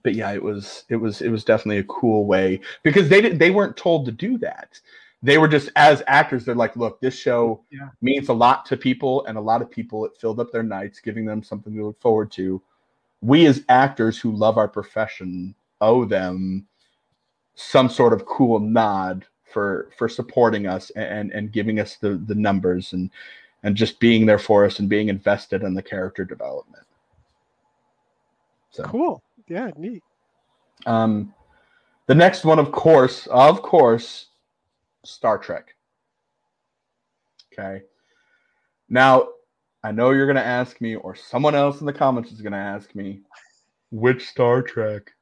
[0.05, 3.39] but yeah, it was it was it was definitely a cool way because they didn't
[3.39, 4.79] they weren't told to do that.
[5.25, 6.45] They were just as actors.
[6.45, 7.91] They're like, look, this show yeah.
[8.01, 11.01] means a lot to people, and a lot of people it filled up their nights,
[11.01, 12.61] giving them something to look forward to.
[13.21, 16.67] We as actors who love our profession owe them
[17.55, 22.35] some sort of cool nod for for supporting us and and giving us the the
[22.35, 23.11] numbers and
[23.63, 26.85] and just being there for us and being invested in the character development.
[28.71, 29.23] So cool.
[29.49, 30.03] Yeah, neat.
[30.87, 31.35] Um
[32.07, 34.27] the next one, of course, of course,
[35.05, 35.75] Star Trek.
[37.53, 37.83] Okay.
[38.89, 39.29] Now,
[39.85, 42.53] I know you're going to ask me, or someone else in the comments is going
[42.53, 43.21] to ask me,
[43.91, 45.13] which Star Trek?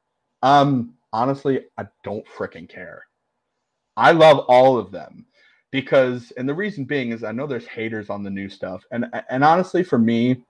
[0.43, 3.05] Um, honestly, I don't freaking care.
[3.97, 5.25] I love all of them
[5.71, 9.05] because, and the reason being is I know there's haters on the new stuff, and
[9.29, 10.43] and honestly, for me,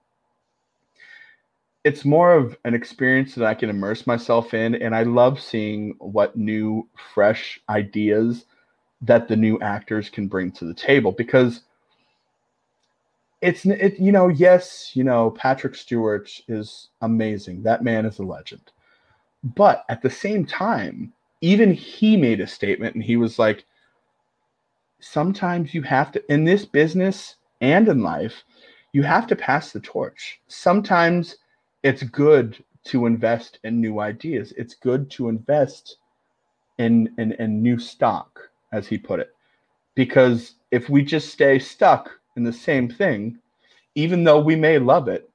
[1.84, 5.94] it's more of an experience that I can immerse myself in, and I love seeing
[5.98, 8.46] what new, fresh ideas
[9.02, 11.62] that the new actors can bring to the table because
[13.40, 17.64] it's it you know yes you know Patrick Stewart is amazing.
[17.64, 18.70] That man is a legend
[19.42, 23.64] but at the same time, even he made a statement and he was like,
[25.00, 28.44] sometimes you have to, in this business and in life,
[28.92, 30.40] you have to pass the torch.
[30.48, 31.36] Sometimes
[31.82, 34.52] it's good to invest in new ideas.
[34.56, 35.96] It's good to invest
[36.78, 39.34] in, in, in new stock, as he put it.
[39.94, 43.38] Because if we just stay stuck in the same thing,
[43.94, 45.28] even though we may love it,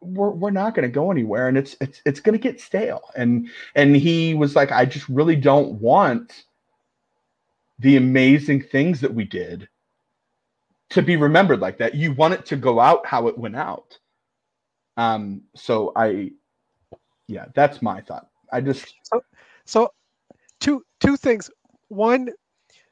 [0.00, 3.02] we're, we're, not going to go anywhere and it's it's it's going to get stale
[3.16, 6.44] and and he was like i just really don't want
[7.80, 9.68] the amazing things that we did
[10.90, 11.94] to be remembered like that.
[11.94, 13.98] You want it to go out how it went out.
[14.96, 16.32] Um, so I,
[17.26, 18.28] yeah, that's my thought.
[18.52, 19.22] I just so,
[19.64, 19.88] so
[20.58, 21.50] two two things.
[21.88, 22.28] One,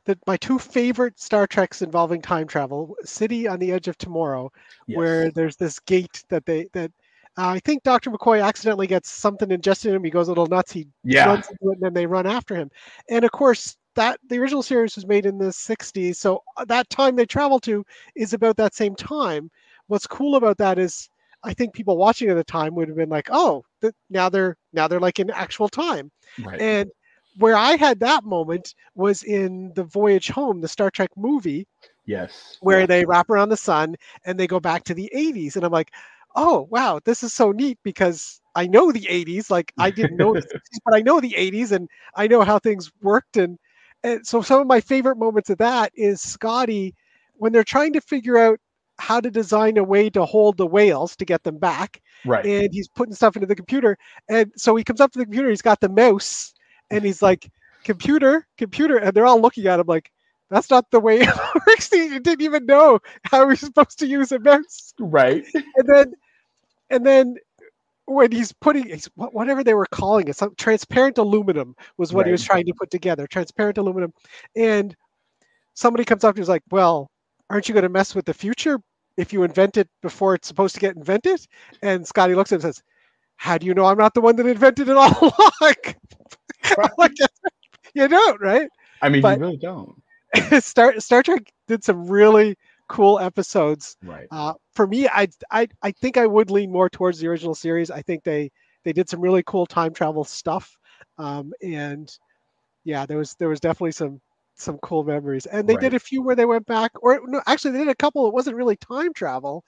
[0.08, 4.50] that my two favorite Star Treks involving time travel: City on the Edge of Tomorrow,
[4.86, 4.96] yes.
[4.96, 6.90] where there's this gate that they that
[7.36, 8.10] uh, I think Dr.
[8.10, 10.04] McCoy accidentally gets something ingested in him.
[10.04, 10.72] He goes a little nuts.
[10.72, 11.26] He yeah.
[11.26, 12.70] runs into it, and then they run after him.
[13.10, 16.88] And of course, that the original series was made in the 60s, so uh, that
[16.88, 17.84] time they travel to
[18.16, 19.50] is about that same time.
[19.88, 21.10] What's cool about that is
[21.44, 24.56] I think people watching at the time would have been like, "Oh, th- now they're
[24.72, 26.10] now they're like in actual time."
[26.42, 26.60] Right.
[26.60, 26.90] And
[27.38, 31.66] where I had that moment was in the Voyage Home, the Star Trek movie.
[32.06, 32.56] Yes.
[32.62, 35.72] Where they wrap around the sun and they go back to the 80s, and I'm
[35.72, 35.92] like,
[36.34, 39.50] "Oh, wow, this is so neat because I know the 80s.
[39.50, 42.58] Like I didn't know the 60s, but I know the 80s, and I know how
[42.58, 43.58] things worked." And
[44.02, 46.94] and so some of my favorite moments of that is Scotty
[47.34, 48.58] when they're trying to figure out
[48.98, 52.02] how to design a way to hold the whales to get them back.
[52.24, 52.44] Right.
[52.44, 53.96] And he's putting stuff into the computer.
[54.28, 56.52] And so he comes up to the computer, he's got the mouse,
[56.90, 57.50] and he's like,
[57.84, 58.98] computer, computer.
[58.98, 60.10] And they're all looking at him like,
[60.50, 61.28] that's not the way it
[61.66, 61.90] works.
[61.90, 64.94] He didn't even know how he's supposed to use a mouse.
[64.98, 65.46] Right.
[65.54, 66.14] And then
[66.90, 67.36] and then
[68.06, 72.28] when he's putting he's, whatever they were calling it, some transparent aluminum was what right.
[72.28, 73.26] he was trying to put together.
[73.26, 74.12] Transparent aluminum.
[74.56, 74.96] And
[75.74, 77.10] somebody comes up and he's like, Well,
[77.50, 78.80] aren't you going to mess with the future
[79.16, 81.40] if you invent it before it's supposed to get invented?
[81.82, 82.82] And Scotty looks at him and says,
[83.36, 85.74] How do you know I'm not the one that invented it all along?
[86.98, 87.12] like,
[87.94, 88.68] you don't, right?
[89.02, 90.02] I mean, but you really don't.
[90.60, 92.56] Star Star Trek did some really
[92.88, 93.96] cool episodes.
[94.02, 94.26] Right.
[94.30, 97.90] Uh, for me, I, I I think I would lean more towards the original series.
[97.90, 98.50] I think they
[98.84, 100.76] they did some really cool time travel stuff,
[101.18, 102.10] um, and
[102.84, 104.20] yeah, there was there was definitely some
[104.54, 105.46] some cool memories.
[105.46, 105.82] And they right.
[105.82, 108.26] did a few where they went back, or no, actually they did a couple.
[108.26, 109.64] It wasn't really time travel.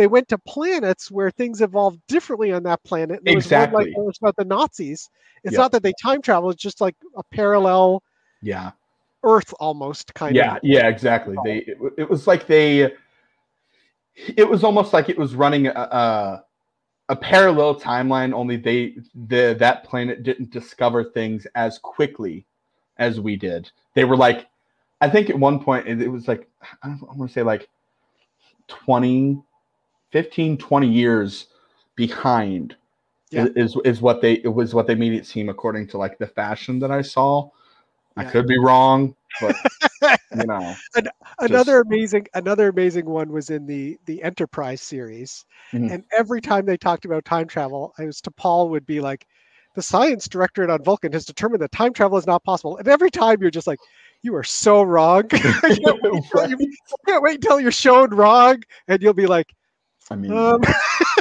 [0.00, 3.20] They went to planets where things evolved differently on that planet.
[3.22, 3.84] There exactly.
[3.84, 5.10] Was one like, about the Nazis.
[5.44, 5.58] It's yep.
[5.58, 8.02] not that they time travel; it's just like a parallel.
[8.40, 8.70] Yeah.
[9.24, 10.60] Earth almost kind yeah, of.
[10.62, 11.36] Yeah, yeah, exactly.
[11.44, 12.94] They it, it, was like they.
[14.38, 16.44] It was almost like it was running a, a
[17.10, 18.32] a parallel timeline.
[18.32, 18.96] Only they
[19.28, 22.46] the that planet didn't discover things as quickly
[22.96, 23.70] as we did.
[23.92, 24.46] They were like,
[25.02, 26.48] I think at one point it, it was like
[26.82, 27.68] I, I want to say like
[28.68, 29.42] 20,
[30.10, 31.46] 15, 20 years
[31.96, 32.76] behind
[33.30, 33.46] yeah.
[33.54, 36.26] is is what they it was what they made it seem according to like the
[36.26, 37.48] fashion that I saw.
[38.16, 39.56] I could be wrong, but
[40.02, 40.74] you know.
[40.96, 41.86] An, another just...
[41.86, 45.44] amazing another amazing one was in the the Enterprise series.
[45.72, 45.92] Mm-hmm.
[45.92, 49.26] And every time they talked about time travel, I was T'Pol would be like,
[49.74, 52.76] the science directorate on Vulcan has determined that time travel is not possible.
[52.78, 53.78] And every time you're just like,
[54.22, 55.22] you are so wrong.
[55.32, 56.02] you, can't
[56.34, 59.54] wait, you, can't wait until you're shown wrong, and you'll be like,
[60.10, 60.60] I mean, um...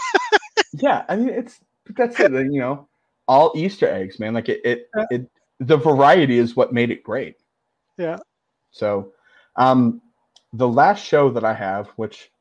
[0.73, 1.59] yeah, I mean, it's
[1.95, 2.31] that's it.
[2.31, 2.87] You know,
[3.27, 4.33] all Easter eggs, man.
[4.33, 7.35] Like it, it, it the variety is what made it great.
[7.97, 8.17] Yeah.
[8.71, 9.13] So,
[9.55, 10.01] um,
[10.53, 12.31] the last show that I have, which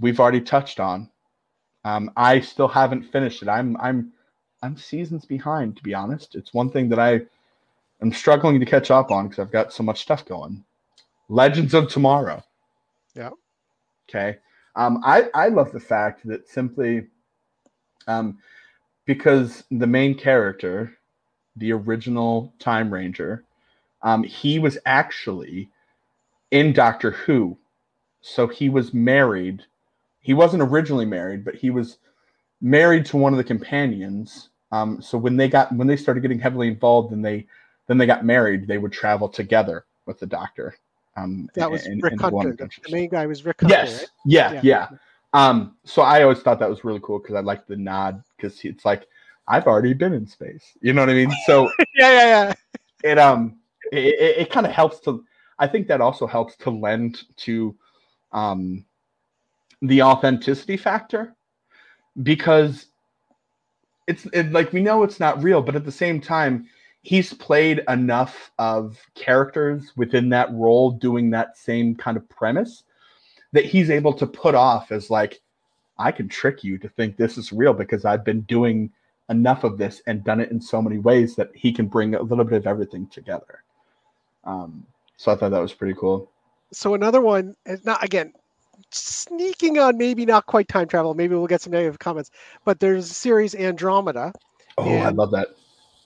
[0.00, 1.08] we've already touched on,
[1.84, 3.48] um, I still haven't finished it.
[3.48, 4.12] I'm I'm
[4.62, 6.34] I'm seasons behind, to be honest.
[6.34, 7.22] It's one thing that I
[8.02, 10.64] am struggling to catch up on because I've got so much stuff going.
[11.28, 12.42] Legends of Tomorrow.
[13.14, 13.30] Yeah.
[14.08, 14.38] Okay.
[14.76, 17.06] Um, I I love the fact that simply,
[18.08, 18.38] um,
[19.06, 20.98] because the main character
[21.56, 23.44] the original Time Ranger,
[24.02, 25.70] um, he was actually
[26.50, 27.56] in Doctor Who.
[28.20, 29.62] So he was married.
[30.20, 31.98] He wasn't originally married, but he was
[32.60, 34.48] married to one of the companions.
[34.72, 37.46] Um, so when they got when they started getting heavily involved and they
[37.86, 40.74] then they got married, they would travel together with the Doctor.
[41.16, 42.56] Um, that was in, Rick in Hunter.
[42.56, 43.74] The, the main guy was Rick Hunter.
[43.74, 44.00] Yes.
[44.00, 44.08] Right?
[44.26, 44.60] Yeah, yeah.
[44.62, 44.88] Yeah.
[45.32, 48.64] Um, so I always thought that was really cool because I liked the nod because
[48.64, 49.08] it's like
[49.48, 50.76] I've already been in space.
[50.80, 51.32] You know what I mean?
[51.46, 52.54] So yeah, yeah, yeah.
[53.02, 53.58] It um
[53.92, 55.24] it, it, it kind of helps to
[55.58, 57.76] I think that also helps to lend to
[58.32, 58.84] um
[59.82, 61.34] the authenticity factor
[62.22, 62.86] because
[64.06, 66.68] it's it, like we know it's not real, but at the same time,
[67.04, 72.84] he's played enough of characters within that role doing that same kind of premise
[73.52, 75.40] that he's able to put off as like
[75.98, 78.90] I can trick you to think this is real because I've been doing
[79.28, 82.22] enough of this and done it in so many ways that he can bring a
[82.22, 83.62] little bit of everything together.
[84.44, 84.86] Um,
[85.18, 86.30] so I thought that was pretty cool.
[86.72, 88.32] So another one, is not again,
[88.90, 91.14] sneaking on maybe not quite time travel.
[91.14, 92.30] Maybe we'll get some negative comments,
[92.64, 94.32] but there's a series Andromeda.
[94.78, 95.48] Oh, and, I love that.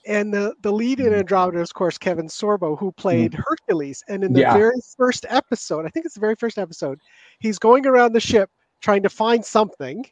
[0.08, 1.18] And the the lead in Mhm.
[1.20, 4.02] Andromeda is of course Kevin Sorbo, who played Hercules.
[4.08, 4.54] And in the Yeah.
[4.54, 6.98] very first episode, I think it's the very first episode,
[7.38, 8.50] he's going around the ship
[8.80, 10.04] trying to find something,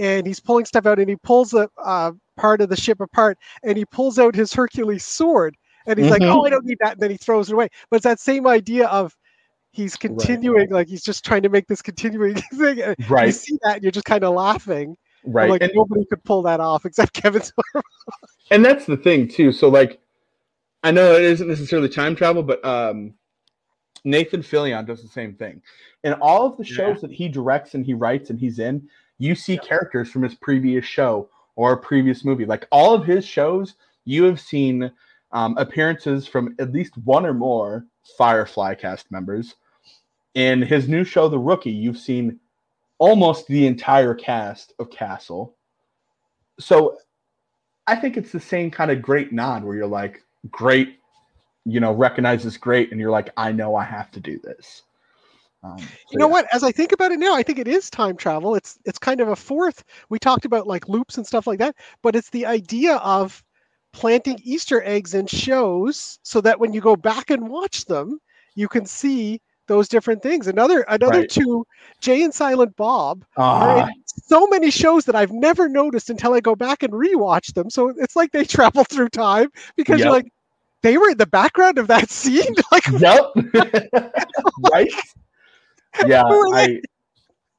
[0.00, 3.38] and he's pulling stuff out, and he pulls a uh, part of the ship apart,
[3.62, 6.32] and he pulls out his Hercules sword, and he's like, Mhm.
[6.34, 7.68] "Oh, I don't need that," and then he throws it away.
[7.90, 9.16] But it's that same idea of
[9.72, 12.78] he's continuing, like he's just trying to make this continuing thing.
[13.08, 13.26] Right.
[13.26, 14.96] You see that, and you're just kind of laughing.
[15.24, 15.50] Right.
[15.50, 17.82] Like and, nobody could pull that off except Kevin Sorbo.
[18.50, 19.52] and that's the thing too.
[19.52, 20.00] So like
[20.82, 23.14] I know it isn't necessarily time travel, but um
[24.04, 25.62] Nathan Fillion does the same thing.
[26.02, 26.74] In all of the Yeah.
[26.74, 28.86] shows that he directs and he writes and he's in,
[29.18, 32.44] you see characters from his previous show or a previous movie.
[32.44, 34.90] Like all of his shows, you have seen
[35.32, 37.86] um, appearances from at least one or more
[38.18, 39.54] Firefly cast members.
[40.34, 42.38] In his new show, The Rookie, you've seen
[42.98, 45.56] almost the entire cast of Castle.
[46.58, 46.98] So
[47.86, 50.98] I think it's the same kind of great nod where you're like, great,
[51.64, 54.82] you know, recognizes great, and you're like, I know I have to do this.
[55.62, 56.32] Um, so You know yeah.
[56.32, 56.46] what?
[56.52, 58.54] As I think about it now, I think it is time travel.
[58.54, 59.82] It's it's kind of a fourth.
[60.10, 63.42] We talked about like loops and stuff like that, but it's the idea of
[63.92, 68.18] planting Easter eggs in shows so that when you go back and watch them,
[68.54, 70.46] you can see those different things.
[70.46, 71.30] Another another Right.
[71.30, 71.66] two,
[72.00, 73.88] Jay and Silent Bob are in ah.
[74.06, 77.70] so many shows that I've never noticed until I go back and rewatch them.
[77.70, 80.30] So it's like they travel through time because you're like,
[80.82, 82.54] they were in the background of that scene.
[82.70, 83.24] like yep.
[84.72, 84.90] right?
[86.06, 86.80] Yeah, I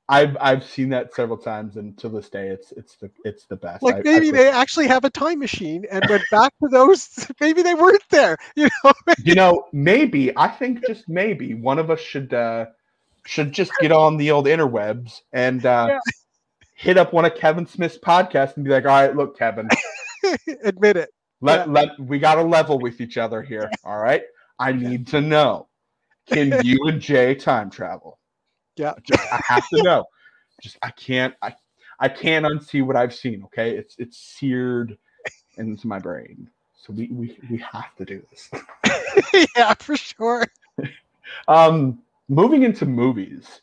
[0.07, 3.55] I've I've seen that several times and to this day it's it's the it's the
[3.55, 3.83] best.
[3.83, 6.69] I- like I maybe think- they actually have a time machine and went back to
[6.69, 7.09] those
[7.41, 8.93] maybe they weren't there you know
[9.23, 12.67] you know, maybe I think just maybe one of us should uh
[13.25, 15.99] should just get on the old interwebs and uh Yeah.
[16.75, 19.67] hit up one of Kevin Smith's podcasts and be like, all right, look, Kevin,
[20.63, 21.09] admit it
[21.41, 21.73] let Yeah.
[21.73, 23.69] let we gotta level with each other here.
[23.83, 24.21] All right.
[24.59, 25.67] I need to know.
[26.27, 28.19] Can you and Jay time travel?
[28.76, 28.93] Yeah.
[29.03, 30.05] Just, I have to know.
[30.61, 31.55] Just I can't I
[31.99, 33.76] I can't unsee what I've seen, okay?
[33.76, 34.97] It's it's seared
[35.57, 36.49] into my brain.
[36.76, 38.49] So we we, we have to do this.
[39.55, 40.45] yeah for sure
[41.47, 41.99] Um,
[42.30, 43.61] moving into movies.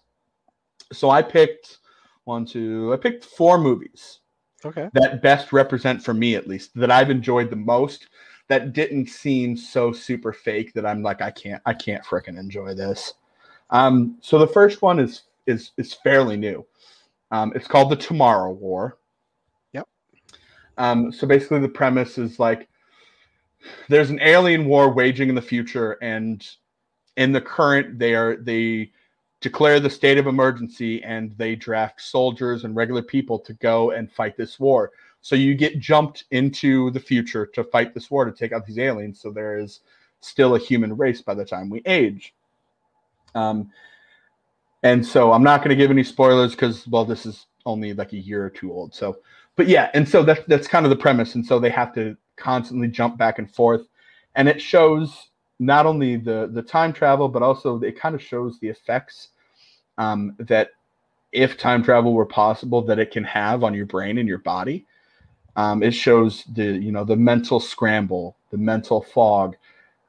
[0.92, 1.78] So I picked
[2.24, 4.20] one, two, I picked four movies
[4.64, 8.06] okay that best represent for me at least that I've enjoyed the most
[8.48, 12.74] that didn't seem so super fake that I'm like I can't I can't fricking enjoy
[12.74, 13.14] this.
[13.72, 16.64] Um, so the first one is is is fairly new.
[17.32, 18.98] Um, it's called the Tomorrow War.
[19.72, 19.88] Yep.
[20.76, 22.68] Um, so basically the premise is like
[23.88, 26.46] there's an alien war waging in the future and
[27.16, 28.90] in the current they are they
[29.40, 34.10] declare the state of emergency and they draft soldiers and regular people to go and
[34.10, 38.32] fight this war so you get jumped into the future to fight this war to
[38.32, 39.80] take out these aliens so there is
[40.20, 42.34] still a human race by the time we age
[43.34, 43.70] um,
[44.82, 48.12] and so i'm not going to give any spoilers because well this is only like
[48.12, 49.16] a year or two old so
[49.56, 52.16] but yeah and so that's that's kind of the premise and so they have to
[52.36, 53.82] constantly jump back and forth
[54.34, 55.28] and it shows
[55.58, 59.28] not only the the time travel but also it kind of shows the effects
[59.98, 60.70] um, that
[61.32, 64.86] if time travel were possible that it can have on your brain and your body.
[65.56, 69.56] Um, it shows the you know the mental scramble the mental fog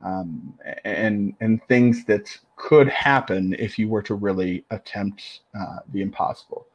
[0.03, 6.01] um, and and things that could happen if you were to really attempt uh, the
[6.01, 6.67] impossible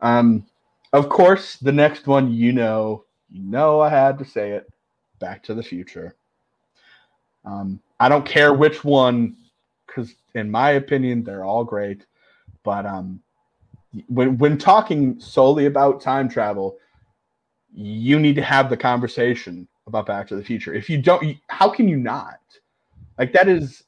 [0.00, 0.46] um,
[0.92, 4.70] of course the next one you know you know i had to say it
[5.18, 6.14] back to the future
[7.44, 9.36] um, I don't care which one,
[9.86, 12.06] because in my opinion, they're all great.
[12.62, 13.20] But um,
[14.08, 16.78] when when talking solely about time travel,
[17.74, 20.74] you need to have the conversation about Back to the Future.
[20.74, 22.40] If you don't, how can you not?
[23.18, 23.84] Like that is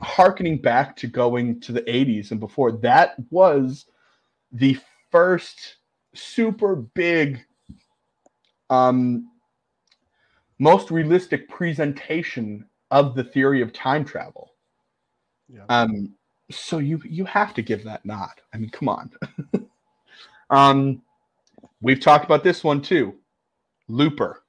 [0.00, 2.72] harkening back to going to the 80s and before.
[2.72, 3.86] That was
[4.52, 4.78] the
[5.10, 5.76] first
[6.14, 7.42] super big
[8.68, 9.28] um
[10.58, 14.52] most realistic presentation of the theory of time travel.
[15.48, 15.64] Yeah.
[15.68, 16.14] Um,
[16.50, 18.40] so you you have to give that nod.
[18.54, 19.10] I mean, come on.
[20.50, 21.02] um,
[21.80, 23.14] we've talked about this one too,
[23.88, 24.41] Looper.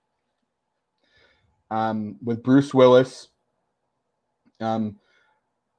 [1.74, 3.30] Um, with Bruce Willis.
[4.60, 4.98] Um,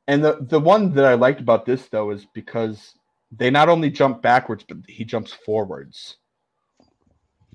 [0.09, 2.95] and the the one that I liked about this though is because
[3.31, 6.17] they not only jump backwards, but he jumps forwards.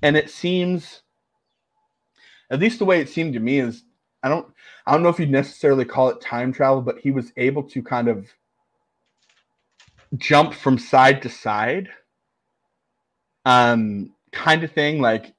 [0.02, 1.02] And it seems
[2.50, 3.84] at least the way it seemed to me is
[4.22, 4.46] I don't
[4.86, 7.82] I don't know if you'd necessarily call it time travel, but he was able to
[7.82, 8.26] kind of
[10.16, 11.90] jump from side to side.
[13.44, 15.34] Um kind of thing like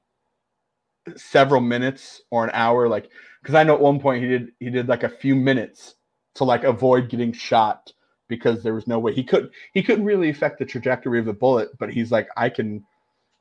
[1.15, 3.09] several minutes or an hour, like
[3.41, 5.95] because I know at one point he did he did like a few minutes
[6.35, 7.91] to like avoid getting shot
[8.27, 11.33] because there was no way he could he couldn't really affect the trajectory of the
[11.33, 12.83] bullet, but he's like I can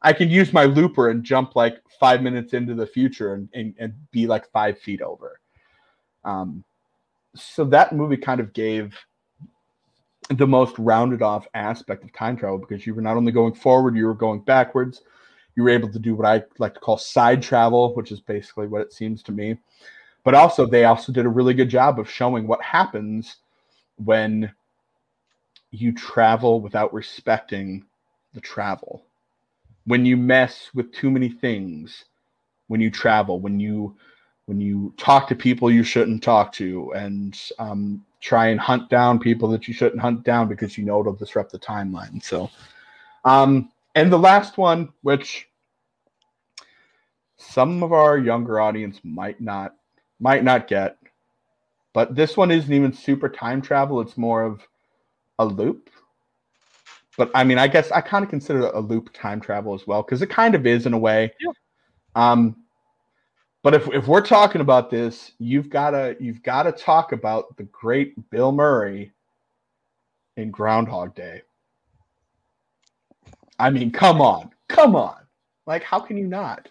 [0.03, 3.75] I can use my looper and jump like five minutes into the future and, and,
[3.79, 5.41] and be like five feet over.
[6.25, 6.65] Um,
[7.35, 8.97] so that movie kind of gave
[10.31, 13.97] the most rounded off aspect of time travel because you were not only going forward,
[13.97, 15.03] you were going backwards.
[15.57, 18.67] You were able to do what I like to call side travel, which is basically
[18.67, 19.59] what it seems to me.
[20.25, 23.37] But also, they also did a really good job of showing what happens
[23.97, 24.53] when
[25.71, 27.85] you travel without respecting
[28.35, 29.05] the travel.
[29.87, 32.05] When you mess with too many things,
[32.69, 33.97] when you travel, when you
[34.47, 39.19] when you talk to people you shouldn't talk to, and um, try and hunt down
[39.19, 42.23] people that you shouldn't hunt down because you know it'll disrupt the timeline.
[42.23, 42.51] So,
[43.25, 45.49] um, and the last one, which
[47.37, 49.75] some of our younger audience might not
[50.19, 50.99] might not get,
[51.93, 54.01] but this one isn't even super time travel.
[54.01, 54.61] It's more of
[55.39, 55.91] a loop.
[57.17, 60.03] But I mean, I guess I kind of consider a loop time travel as well
[60.03, 61.33] because it kind of is in a way.
[61.41, 61.53] Yeah.
[62.15, 62.57] Um,
[63.63, 68.31] but if, if we're talking about this, you've gotta you've gotta talk about the great
[68.31, 69.13] Bill Murray
[70.37, 71.43] in Groundhog Day.
[73.61, 75.17] I mean, come on, come on.
[75.67, 76.69] Like, how can you not?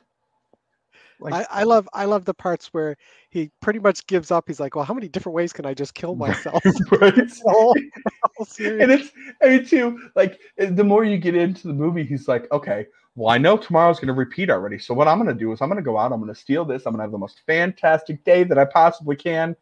[1.21, 2.95] Like, I, I love I love the parts where
[3.29, 4.45] he pretty much gives up.
[4.47, 7.13] He's like, "Well, how many different ways can I just kill myself?" right.
[7.19, 9.11] and it's
[9.41, 13.29] I mean too like the more you get into the movie, he's like, "Okay, well,
[13.29, 14.79] I know tomorrow's going to repeat already.
[14.79, 16.39] So what I'm going to do is I'm going to go out, I'm going to
[16.39, 19.57] steal this, I'm going to have the most fantastic day that I possibly can,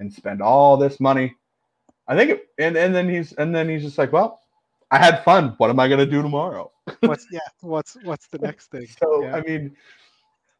[0.00, 1.34] and spend all this money.
[2.08, 4.40] I think, it, and and then he's and then he's just like, well,
[4.94, 5.54] I had fun.
[5.58, 6.70] What am I going to do tomorrow?
[7.00, 7.40] what's yeah?
[7.62, 8.86] What's what's the next thing?
[8.86, 9.34] So yeah.
[9.34, 9.76] I mean,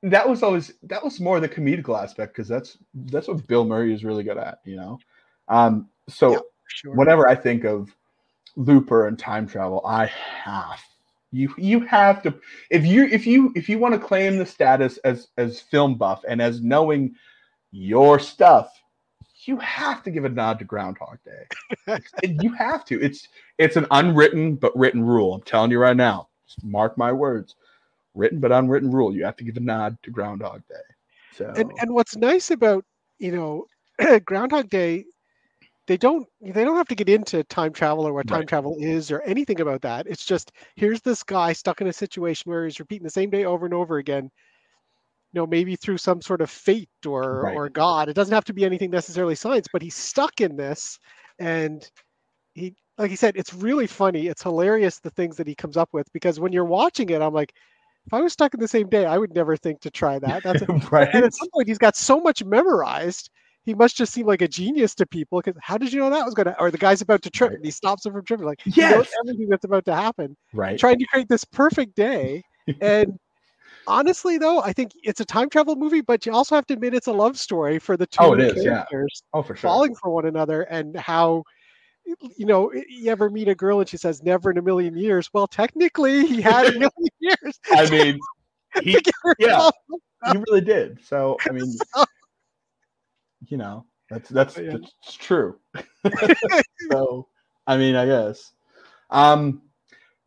[0.02, 3.94] that was always that was more the comedical aspect because that's that's what Bill Murray
[3.94, 4.98] is really good at, you know.
[5.46, 6.94] Um, so Yeah, sure.
[6.96, 7.94] whenever I think of
[8.56, 10.80] Looper and time travel, I have
[11.30, 12.34] you you have to
[12.70, 16.24] if you if you if you want to claim the status as as film buff
[16.28, 17.14] and as knowing
[17.70, 18.68] your stuff,
[19.48, 21.98] you have to give a nod to Groundhog Day.
[22.22, 23.00] You have to.
[23.00, 23.28] It's
[23.58, 25.34] it's an unwritten but written rule.
[25.34, 26.28] I'm telling you right now.
[26.46, 27.56] Just mark my words.
[28.14, 29.14] Written but unwritten rule.
[29.14, 30.74] You have to give a nod to Groundhog Day.
[31.36, 32.84] So and and what's nice about
[33.18, 33.66] you know
[34.24, 35.04] Groundhog Day,
[35.86, 38.48] they don't they don't have to get into time travel or what time Right.
[38.48, 40.06] travel is or anything about that.
[40.06, 43.44] It's just here's this guy stuck in a situation where he's repeating the same day
[43.44, 44.30] over and over again.
[45.34, 47.56] You know, maybe through some sort of fate or Right.
[47.56, 48.08] or God.
[48.08, 50.96] It doesn't have to be anything necessarily science, but he's stuck in this,
[51.40, 51.90] and
[52.54, 54.28] he like he said, it's really funny.
[54.28, 57.34] It's hilarious the things that he comes up with because when you're watching it, I'm
[57.34, 57.52] like,
[58.06, 60.44] if I was stuck in the same day, I would never think to try that.
[60.44, 60.62] That's
[60.92, 61.08] right.
[61.12, 63.28] and at some point, he's got so much memorized.
[63.64, 65.40] He must just seem like a genius to people.
[65.42, 66.60] Because how did you know that was going to?
[66.60, 67.56] Or the guy's about to trip, Right.
[67.56, 68.46] and he stops him from tripping.
[68.46, 69.14] Like he knows Yes.
[69.24, 70.36] everything that's about to happen.
[70.52, 70.78] Right.
[70.78, 72.44] Trying to create this perfect day.
[72.80, 73.18] And
[73.86, 76.94] honestly, though, I think it's a time travel movie, but you also have to admit
[76.94, 78.84] it's a love story for the two Oh, it is, yeah.
[78.90, 79.68] characters Oh, for sure.
[79.70, 81.44] falling for one another, and how.
[82.36, 85.30] You know, you ever meet a girl and she says, "Never in a million years."
[85.32, 87.58] Well, technically, he had a million years.
[87.74, 88.20] I mean,
[88.82, 89.70] he to get her yeah.
[90.30, 91.02] he really did.
[91.02, 91.74] So I mean,
[93.48, 94.72] you know, that's that's, Yeah.
[94.72, 95.58] that's true.
[96.90, 97.28] so
[97.66, 98.52] I mean, I guess.
[99.08, 99.62] Um,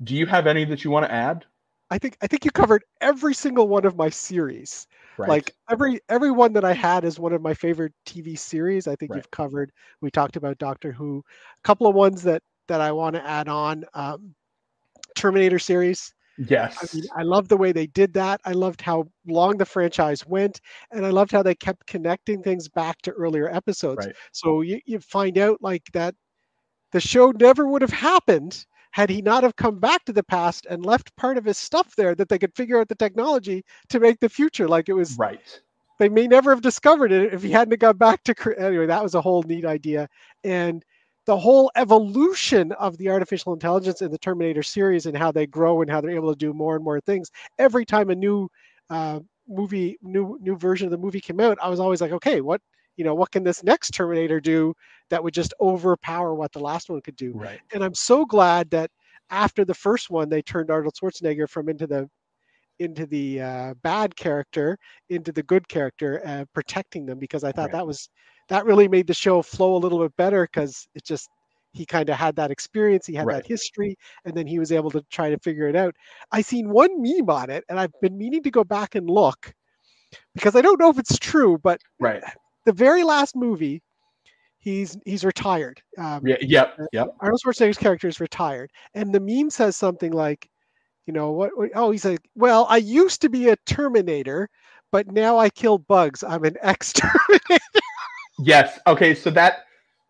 [0.03, 1.45] do you have any that you want to add?
[1.89, 4.87] I think I think you covered every single one of my series.
[5.17, 5.29] Right.
[5.29, 8.87] Like every every one that I had is one of my favorite TV series.
[8.87, 9.17] I think Right.
[9.17, 9.71] you've covered.
[10.01, 11.23] We talked about Doctor Who.
[11.57, 13.85] A couple of ones that that I want to add on.
[13.93, 14.35] Um,
[15.15, 16.13] Terminator series.
[16.37, 16.77] yes.
[16.81, 18.41] I mean, I love the way they did that.
[18.45, 20.61] I loved how long the franchise went,
[20.91, 24.05] and I loved how they kept connecting things back to earlier episodes.
[24.05, 24.15] Right.
[24.31, 26.15] So you, you find out like that
[26.91, 28.65] the show never would have happened
[28.97, 31.95] had he not have come back to the past and left part of his stuff
[31.95, 34.67] there that they could figure out the technology to make the future.
[34.67, 35.61] Like it was, right.
[35.99, 38.55] they may never have discovered it if he hadn't have gone back to.
[38.57, 40.09] Anyway, that was a whole neat idea,
[40.43, 40.83] and
[41.27, 45.81] the whole evolution of the artificial intelligence in the Terminator series and how they grow
[45.83, 47.29] and how they're able to do more and more things
[47.59, 48.49] every time a new
[48.89, 51.59] uh, movie, new new version of the movie came out.
[51.61, 52.61] I was always like, okay, what
[52.95, 54.73] you know, what can this next Terminator do
[55.09, 57.35] that would just overpower what the last one could do?
[57.35, 57.61] Right.
[57.73, 58.91] and I'm so glad that
[59.29, 62.09] after the first one, they turned Arnold Schwarzenegger from into the
[62.79, 64.77] into the uh, bad character
[65.09, 67.71] into the good character, uh, protecting them because I thought Right.
[67.71, 68.09] that was
[68.49, 71.29] that really made the show flow a little bit better because it just
[71.73, 73.31] he kind of had that experience, he had Right.
[73.31, 73.95] that history,
[74.25, 75.93] and then he was able to try to figure it out.
[76.31, 79.53] I seen one meme on it, and I've been meaning to go back and look.
[80.35, 82.23] because I don't know if it's true, but Right.
[82.65, 83.81] the very last movie,
[84.59, 85.81] he's he's retired.
[85.97, 86.37] Um, Yeah.
[86.41, 86.79] Yep.
[86.93, 87.15] Yep.
[87.19, 90.49] Arnold Schwarzenegger's character is retired, and the meme says something like,
[91.05, 91.51] you know, what?
[91.75, 94.49] Oh, he's like, well, I used to be a Terminator,
[94.91, 96.23] but now I kill bugs.
[96.23, 97.63] I'm an ex-Terminator.
[98.39, 98.79] Yes.
[98.85, 99.15] Okay.
[99.15, 99.65] So that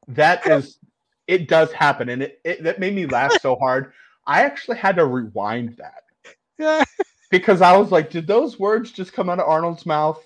[0.10, 0.80] that is
[1.28, 3.94] it does happen, and it, it that made me laugh so hard.
[4.26, 6.04] I actually had to rewind that
[6.58, 6.84] yeah.
[7.32, 10.22] because I was like, did those words just come out of Arnold's mouth?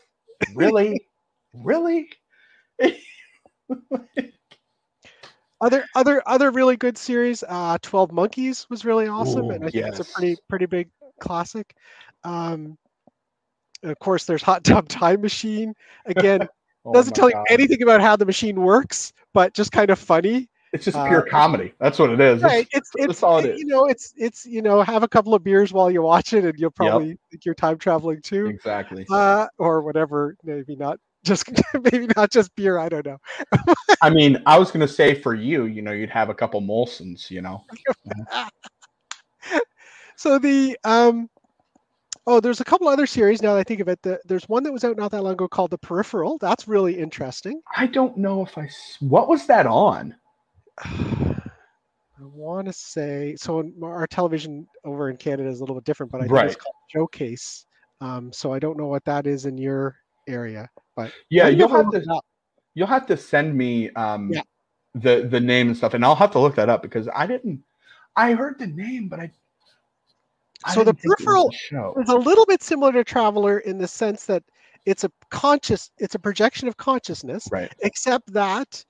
[0.56, 1.06] Really?
[1.54, 2.10] really?
[5.62, 7.44] Other other other really good series.
[7.48, 10.90] Uh, Twelve Monkeys was really awesome, Ooh, and I think it's a pretty pretty big
[11.20, 11.76] classic.
[12.24, 12.80] Um,
[13.84, 15.76] of course, there's Hot Tub Time Machine.
[16.08, 16.48] Again,
[16.86, 20.50] Oh doesn't tell you anything about how the machine works, but just kind of funny.
[20.74, 21.76] It's just uh, pure comedy.
[21.80, 22.42] That's what it is.
[22.42, 22.66] Right?
[22.74, 23.60] It's- It's it's all it it- is.
[23.60, 26.44] you know it's it's you know have a couple of beers while you watch it,
[26.44, 29.06] and you'll probably think you're time traveling too, exactly.
[29.12, 30.36] uh, or whatever.
[30.44, 31.50] Maybe not just
[31.92, 32.78] maybe not just beer.
[32.78, 33.18] I don't know.
[34.02, 37.30] I mean, I was gonna say for you, you know, you'd have a couple Molsons,
[37.30, 37.64] you know.
[40.18, 41.32] So the um
[42.28, 44.00] oh, there's a couple other series now that I think of it.
[44.04, 46.38] The, there's one that was out not that long ago called The Peripheral.
[46.40, 47.60] That's really interesting.
[47.76, 48.70] I don't know if I
[49.00, 50.16] What was that on?
[50.84, 51.34] I
[52.20, 53.68] want to say so.
[53.82, 56.46] Our television over in Canada is a little bit different, but I think Right.
[56.46, 57.66] it's called Showcase.
[58.00, 59.96] Um, so I don't know what that is in your
[60.32, 62.04] area, but Yeah, you'll have to.
[62.10, 62.26] up.
[62.74, 64.42] You'll have to send me um Yeah.
[64.96, 67.64] the the name and stuff, and I'll have to look that up because I didn't.
[68.16, 69.32] I heard the name, but I.
[70.64, 72.02] I So the didn't think it was Peripheral.
[72.02, 74.44] It's a little bit similar to Traveler in the sense that
[74.86, 77.72] it's a conscious, it's a projection of consciousness, Right.
[77.80, 78.84] except that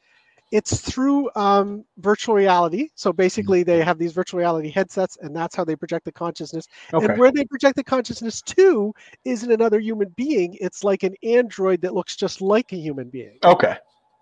[0.52, 2.90] it's through um, virtual reality.
[2.96, 6.68] So basically, they have these virtual reality headsets, and that's how they project the consciousness.
[6.94, 7.06] Okay.
[7.06, 8.94] And where they project the consciousness to
[9.24, 10.58] isn't another human being.
[10.60, 13.40] It's like an android that looks just like a human being.
[13.44, 13.78] Okay.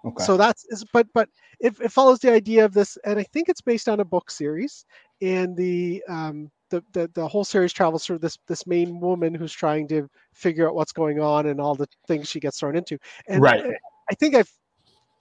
[0.06, 0.24] Okay.
[0.24, 1.28] So that's is but but
[1.60, 4.32] it, it follows the idea of this, and I think it's based on a book
[4.32, 4.86] series.
[5.22, 9.52] And the um the, the the whole series travels through this this main woman who's
[9.52, 12.98] trying to figure out what's going on and all the things she gets thrown into.
[13.28, 13.64] And Right.
[14.10, 14.52] I think I've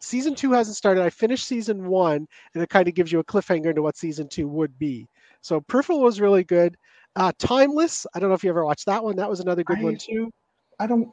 [0.01, 1.03] season two hasn't started.
[1.03, 4.28] I finished season one, and it kind of gives you a cliffhanger into what season
[4.28, 5.09] two would be.
[5.40, 6.76] So Peripheral was really good.
[7.16, 8.07] Uh, Timeless.
[8.14, 9.16] I don't know if you ever watched that one.
[9.16, 10.30] That was another good I- one too.
[10.80, 11.11] I don't.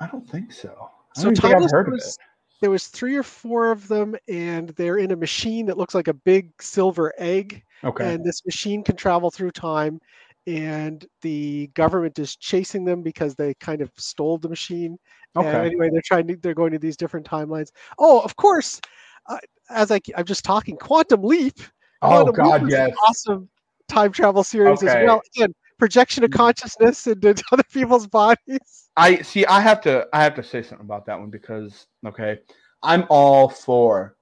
[0.00, 0.68] I don't think so.
[1.16, 2.18] I So don't even think I've Timeless was
[2.60, 6.08] there was three or four of them, and they're in a machine that looks like
[6.08, 7.62] a big silver egg.
[7.84, 8.14] Okay.
[8.14, 10.00] And this machine can travel through time,
[10.46, 14.96] and the government is chasing them because they kind of stole the machine.
[15.34, 15.66] And okay.
[15.66, 17.70] anyway, they're trying to they're going to these different timelines.
[17.98, 18.80] Oh, of course.
[19.28, 19.38] Uh,
[19.70, 21.58] as I I'm just talking, Quantum Leap.
[22.00, 22.96] Oh Quantum Leap God, an yes.
[23.06, 23.48] awesome
[23.88, 24.86] time travel series Okay.
[24.98, 25.20] as well.
[25.36, 26.36] Again, projection of Mm.
[26.36, 28.90] consciousness into other people's bodies.
[28.96, 29.44] I see.
[29.46, 30.08] I have to.
[30.12, 32.38] I have to say something about that one because okay,
[32.82, 34.16] I'm all for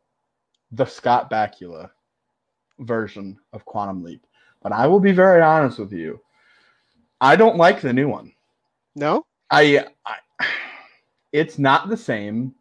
[0.73, 1.91] the Scott Bakula
[2.81, 4.26] version of Quantum Leap,
[4.67, 6.21] but I will be very honest with you.
[7.21, 8.33] I don't like the new one.
[8.97, 10.17] No, I, I
[11.31, 12.53] it's not the same.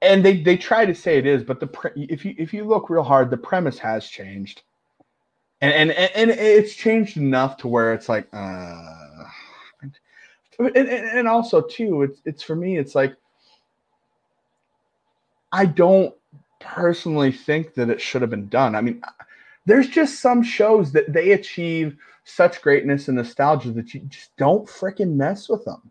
[0.00, 2.64] And they, they try to say it is, but the pre- if you if you
[2.64, 4.62] look real hard, the premise has changed,
[5.60, 9.24] and and and it's changed enough to where it's like, uh,
[10.58, 13.14] and, and, and also too, it's it's for me, it's like
[15.52, 16.14] I don't
[16.60, 18.74] personally think that it should have been done.
[18.74, 19.02] I mean,
[19.66, 24.66] there's just some shows that they achieve such greatness and nostalgia that you just don't
[24.66, 25.90] freaking mess with them.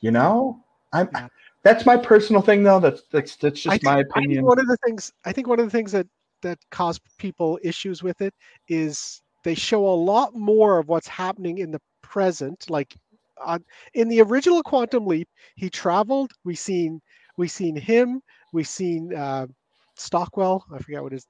[0.00, 1.08] You know, I'm.
[1.12, 1.28] Yeah.
[1.64, 2.80] That's my personal thing, though.
[2.80, 4.44] That's that's that's just think, my I think opinion.
[4.44, 6.08] one of the things I think one of the things that
[6.42, 8.34] that cause people issues with it
[8.68, 12.68] is they show a lot more of what's happening in the present.
[12.68, 12.96] Like
[13.40, 13.60] uh,
[13.94, 16.32] in the original Quantum Leap, he traveled.
[16.44, 17.00] We seen
[17.36, 18.22] we seen him.
[18.52, 19.46] We seen uh,
[19.94, 20.64] Stockwell.
[20.72, 21.26] I forget what his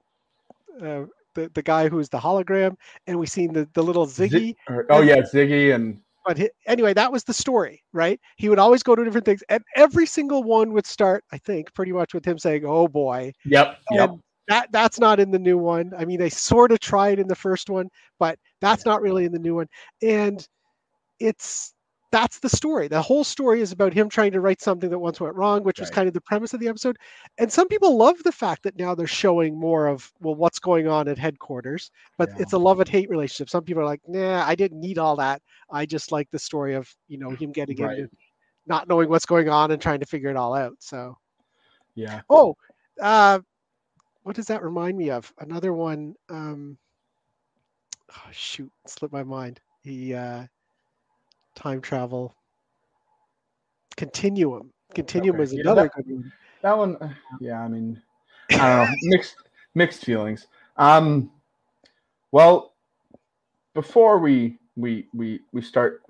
[0.81, 1.05] uh,
[1.35, 2.77] the the guy who's the hologram,
[3.07, 4.55] and we seen the the little Zi- Ziggy.
[4.69, 8.21] or- oh yeah, Ziggy and But hi anyway, that was the story, right?
[8.37, 11.73] He would always go to different things, and every single one would start, I think,
[11.75, 14.11] pretty much with him saying, "Oh boy." yep, yep.
[14.49, 15.93] That that's not in the new one.
[15.97, 19.33] I mean, they sort of tried in the first one, but that's not really in
[19.33, 19.69] the new one.
[20.03, 20.47] And
[21.21, 21.72] it's
[22.13, 22.89] that's the story.
[22.89, 25.81] The whole story is about him trying to write something that once went wrong, which
[25.81, 26.99] was kind of the premise of the episode.
[27.39, 30.89] And some people love the fact that now they're showing more of well, what's going
[30.89, 31.91] on at headquarters.
[32.19, 32.37] But Yeah.
[32.37, 33.51] it's a love and hate relationship.
[33.51, 35.43] Some people are like, nah, I didn't need all that.
[35.71, 37.99] I just like the story of you know him getting Right.
[37.99, 38.09] into
[38.67, 40.77] not knowing what's going on and trying to figure it all out.
[40.81, 41.17] So
[41.95, 42.23] Yeah.
[42.31, 42.57] Oh,
[43.01, 43.41] uh,
[44.23, 45.33] what does that remind me of?
[45.39, 46.15] Another one.
[46.29, 46.79] Um,
[48.15, 49.61] oh, shoot, slipped my mind.
[49.83, 50.47] He uh,
[51.55, 52.35] time travel.
[53.97, 54.71] Continuum.
[54.95, 55.45] Continuum okay.
[55.45, 56.33] is another yeah, that, one.
[56.63, 57.61] That one, yeah.
[57.61, 58.01] I mean,
[58.51, 58.97] I don't know.
[59.03, 59.37] mixed
[59.75, 60.47] mixed feelings.
[60.77, 61.31] Um,
[62.31, 62.75] well,
[63.75, 66.03] before we we we we start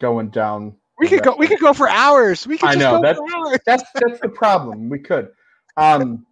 [0.00, 1.36] going down, we could go.
[1.36, 2.46] We could go for hours.
[2.46, 2.70] We could.
[2.70, 3.20] I know that's
[3.64, 4.88] that's that's the problem.
[4.88, 5.28] We could.
[5.76, 6.26] Um,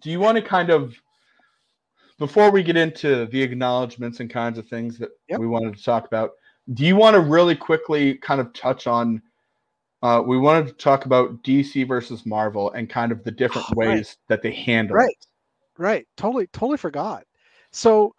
[0.00, 0.94] do you want to kind of
[2.18, 5.40] before we get into the acknowledgments and kinds of things that yep.
[5.40, 6.32] we wanted to talk about?
[6.74, 9.22] Do you want to really quickly kind of touch on?
[10.02, 13.74] Uh, we wanted to talk about DC versus Marvel and kind of the different oh,
[13.76, 14.16] ways right.
[14.28, 15.08] that they handle right.
[15.10, 15.26] it.
[15.78, 16.06] Right.
[16.16, 16.46] Totally.
[16.48, 17.24] Totally forgot.
[17.70, 18.14] So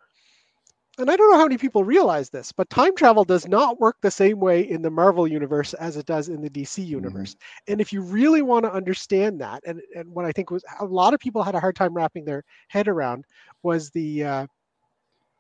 [1.00, 3.98] and I don't know how many people realize this, but time travel does not work
[4.02, 6.92] the same way in the Marvel universe as it does in the DC mm-hmm.
[6.92, 7.34] universe.
[7.34, 7.72] Mm-hmm.
[7.74, 10.86] And if you really want to understand that, and, and what I think was a
[10.86, 13.26] lot of people had a hard time wrapping their head around
[13.64, 14.48] was the uh,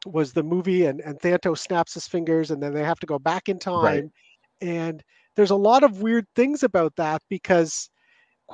[0.06, 3.20] was the movie and, and Thanos snaps his fingers and then they have to go
[3.20, 3.84] back in time.
[3.84, 4.04] Right.
[4.62, 5.04] And
[5.36, 7.90] there's a lot of weird things about that because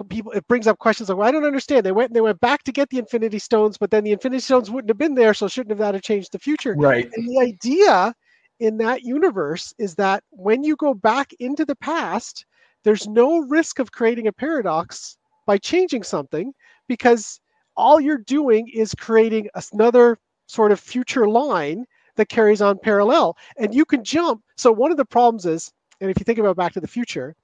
[0.10, 1.86] people it brings up questions like well, I don't understand.
[1.86, 4.42] They went and they went back to get the Infinity Stones, but then the Infinity
[4.42, 6.76] Stones wouldn't have been there, so shouldn't have that have changed the future.
[6.78, 7.10] Right.
[7.14, 8.14] And the idea
[8.60, 12.46] in that universe is that when you go back into the past,
[12.84, 16.54] there's no risk of creating a paradox by changing something
[16.88, 17.40] because
[17.76, 20.18] all you're doing is creating another
[20.50, 21.86] sort of future line
[22.16, 25.72] that carries on parallel and you can jump so one of the problems is
[26.02, 27.36] and if you think about back to the future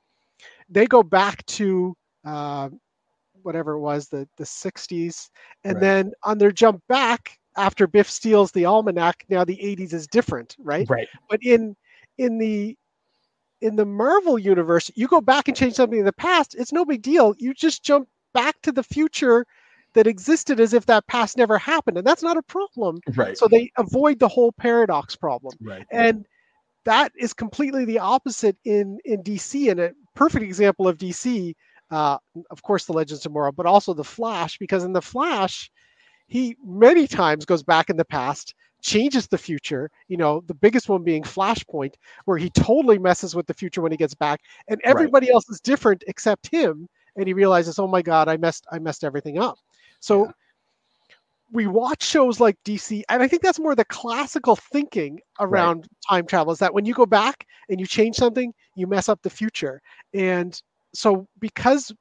[0.69, 1.95] they go back to
[2.25, 2.69] uh,
[3.43, 5.29] whatever it was, the the 60s,
[5.63, 5.81] and right.
[5.81, 10.55] then on their jump back after Biff steals the almanac, now the 80s is different,
[10.59, 10.89] right?
[10.89, 11.07] Right.
[11.29, 11.75] But in
[12.17, 12.75] in the
[13.61, 16.83] in the Marvel universe, you go back and change something in the past, it's no
[16.83, 17.33] big deal.
[17.37, 19.45] You just jump back to the future
[19.95, 22.99] that existed as if that past never happened, and that's not a problem.
[23.15, 23.37] Right.
[23.37, 25.55] So they avoid the whole paradox problem.
[25.61, 25.85] Right.
[25.91, 26.25] And
[26.85, 31.55] that is completely the opposite in in DC, and a perfect example of DC
[31.91, 32.17] uh,
[32.49, 35.71] of course, the Legends of Tomorrow, but also the Flash, because in the Flash,
[36.27, 39.91] he many times goes back in the past, changes the future.
[40.07, 41.93] You know, the biggest one being Flashpoint,
[42.25, 45.35] where he totally messes with the future when he gets back, and everybody right.
[45.35, 49.03] else is different except him, and he realizes, oh my god, I messed, I messed
[49.03, 49.57] everything up.
[50.05, 50.25] So.
[50.25, 50.31] Yeah.
[51.51, 55.87] We watch shows like DC, and I think that's more the classical thinking around right.
[56.09, 59.21] time travel is that when you go back and you change something, you mess up
[59.21, 59.79] the future.
[60.13, 60.59] And
[60.93, 61.93] so because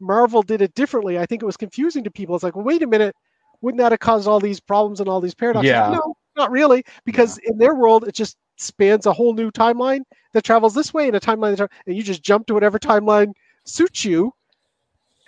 [0.00, 2.34] Marvel did it differently, I think it was confusing to people.
[2.34, 3.14] It's like, well, wait a minute,
[3.60, 5.68] wouldn't that have caused all these problems and all these paradoxes?
[5.68, 5.90] Yeah.
[5.90, 7.50] No, not really, because yeah.
[7.52, 10.00] in their world, it just spans a whole new timeline
[10.32, 13.32] that travels this way and a timeline that, and you just jump to whatever timeline
[13.66, 14.32] suits you.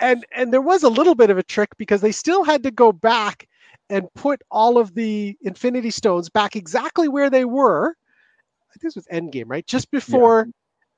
[0.02, 2.70] And and there was a little bit of a trick because they still had to
[2.70, 3.48] go back
[3.88, 7.96] and put all of the Infinity Stones back exactly where they were.
[8.80, 9.66] This was Endgame, right?
[9.66, 10.52] Just before, yeah.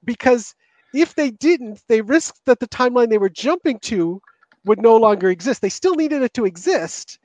[0.04, 0.54] because
[0.94, 4.22] if they didn't, they risked that the timeline they were jumping to
[4.64, 5.60] would no longer exist.
[5.60, 7.18] They still needed it to exist.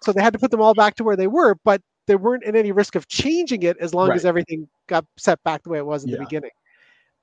[0.00, 2.44] So they had to put them all back to where they were, but they weren't
[2.44, 4.16] in any risk of changing it as long right.
[4.16, 6.16] as everything got set back the way it was in yeah.
[6.16, 6.50] the beginning.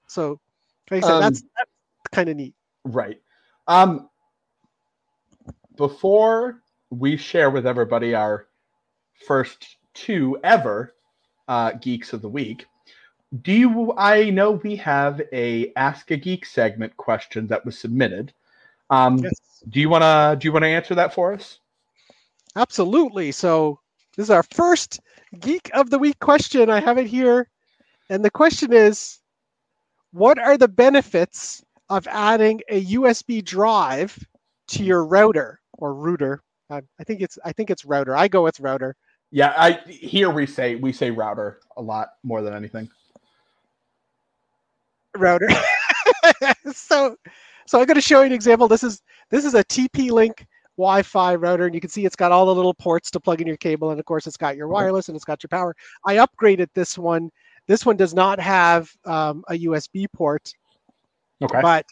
[0.08, 0.40] So,
[0.92, 1.72] like I said, um, that's, that's
[2.12, 2.54] kind of neat.
[2.84, 3.22] Right.
[3.68, 4.10] Um,
[5.76, 8.48] before we share with everybody our
[9.28, 10.94] first two ever
[11.48, 12.66] uh, Geeks of the Week,
[13.42, 18.34] do you i know we have a ask a geek segment question that was submitted.
[18.90, 19.64] Um yes.
[19.70, 21.60] do you want to do you want to answer that for us?
[22.56, 23.32] Absolutely.
[23.32, 23.80] So
[24.16, 25.02] this is our first
[25.40, 26.70] geek of the week question.
[26.70, 27.50] I have it here.
[28.10, 29.20] And the question is
[30.12, 34.18] what are the benefits of adding a usb drive
[34.68, 38.44] to your router or router I, I think it's i think it's router i go
[38.44, 38.96] with router
[39.32, 42.90] yeah i here we say we say router a lot more than anything
[45.18, 45.48] router.
[46.74, 47.18] so,
[47.66, 48.68] so I'm going to show you an example.
[48.68, 50.46] This is this is a TP-Link
[50.78, 53.48] Wi-Fi router, and you can see it's got all the little ports to plug in
[53.48, 55.76] your cable, and of course it's got your wireless and it's got your power.
[56.06, 57.30] I upgraded this one.
[57.68, 60.54] This one does not have um, a USB port.
[61.42, 61.62] Okay.
[61.62, 61.86] But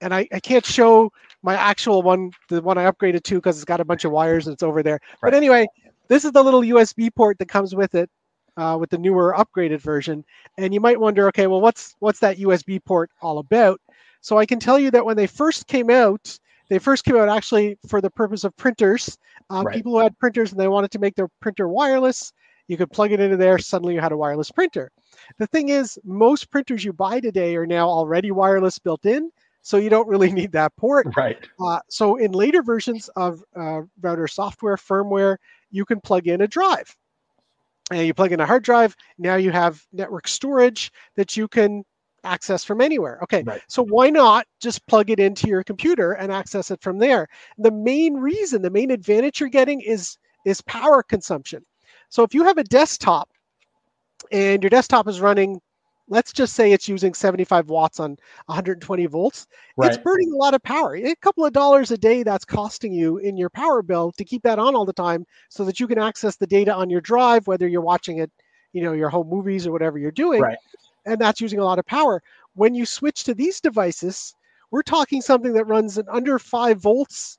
[0.00, 1.10] and I, I can't show
[1.42, 4.46] my actual one, the one I upgraded to, because it's got a bunch of wires
[4.46, 4.98] and it's over there.
[5.22, 5.30] Right.
[5.30, 5.66] But anyway,
[6.08, 8.10] this is the little USB port that comes with it
[8.56, 10.24] uh, with the newer upgraded version.
[10.58, 13.80] And you might wonder, okay, well, what's what's that USB port all about?
[14.20, 16.38] So I can tell you that when they first came out,
[16.70, 19.18] they first came out actually for the purpose of printers.
[19.50, 19.76] Um, right.
[19.76, 22.32] People who had printers and they wanted to make their printer wireless,
[22.68, 23.58] you could plug it into there.
[23.58, 24.90] Suddenly, you had a wireless printer.
[25.38, 29.30] The thing is, most printers you buy today are now already wireless built in,
[29.62, 31.06] so you don't really need that port.
[31.16, 31.38] Right.
[31.60, 35.36] Uh, so in later versions of uh, router software firmware,
[35.70, 36.94] you can plug in a drive
[37.90, 38.96] and you plug in a hard drive.
[39.18, 41.84] Now you have network storage that you can
[42.24, 43.18] access from anywhere.
[43.22, 43.60] Okay, Right.
[43.68, 47.28] so why not just plug it into your computer and access it from there?
[47.58, 50.16] The main reason, the main advantage you're getting is
[50.46, 51.64] is power consumption.
[52.10, 53.30] So if you have a desktop
[54.32, 55.60] and your desktop is running,
[56.08, 58.16] let's just say it's using 75 watts on
[58.46, 59.46] 120 volts,
[59.78, 60.96] it's burning a lot of power.
[60.96, 64.42] A couple of dollars a day that's costing you in your power bill to keep
[64.42, 67.46] that on all the time so that you can access the data on your drive,
[67.46, 68.30] whether you're watching it,
[68.72, 70.42] you know, your home movies or whatever you're doing.
[70.42, 70.58] Right.
[71.06, 72.22] And that's using a lot of power.
[72.54, 74.34] When you switch to these devices,
[74.70, 77.38] we're talking something that runs at under five volts,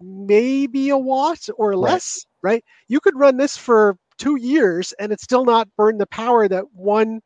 [0.00, 2.64] maybe a watt or less, right?
[2.86, 6.64] You could run this for two years and it's still not burn the power that
[6.72, 7.20] one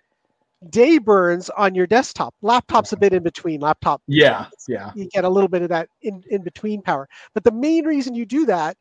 [0.71, 2.35] day burns on your desktop.
[2.43, 3.61] Laptop's a bit in between.
[3.61, 4.47] Laptop Yeah.
[4.69, 4.93] Yeah.
[4.95, 7.09] you get a little bit of that in, in between power.
[7.35, 8.77] But the main reason you do that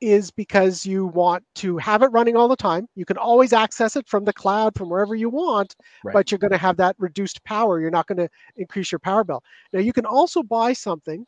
[0.00, 2.86] is because you want to have it running all the time.
[2.94, 6.14] You can always access it from the cloud from wherever you want, Right.
[6.14, 7.80] but you're going to have that reduced power.
[7.80, 9.42] You're not going to increase your power bill.
[9.74, 11.26] Now you can also buy something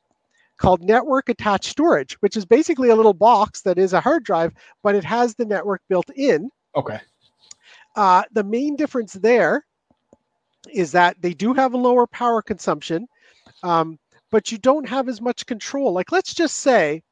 [0.59, 4.53] called network attached storage, which is basically a little box that is a hard drive,
[4.82, 6.50] but it has the network built in.
[6.74, 7.00] Okay.
[7.96, 9.64] Uh, the main difference there
[10.72, 13.07] is that they do have a lower power consumption,
[13.62, 13.98] um,
[14.30, 15.92] but you don't have as much control.
[15.92, 17.03] Like, let's just say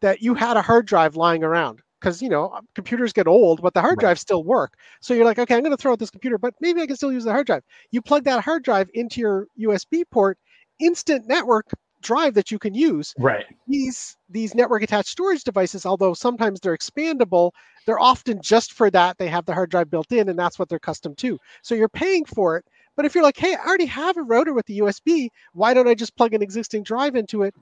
[0.00, 3.74] that you had a hard drive lying around because you know computers get old, but
[3.74, 4.06] the hard Right.
[4.06, 4.74] drives still work.
[5.00, 6.96] So you're like, okay, I'm going to throw out this computer, but maybe I can
[6.96, 7.62] still use the hard drive.
[7.90, 10.38] You plug that hard drive into your USB port,
[10.80, 11.68] instant network
[12.02, 13.14] drive that you can use.
[13.18, 13.46] Right.
[13.68, 17.52] these these network attached storage devices although sometimes they're expandable
[17.86, 19.18] they're often just for that.
[19.18, 21.38] They have the hard drive built in and that's what they're custom to.
[21.62, 22.64] So you're paying for it
[22.96, 25.88] but if you're like hey i already have a router with the usb why don't
[25.88, 27.54] i just plug an existing drive into it?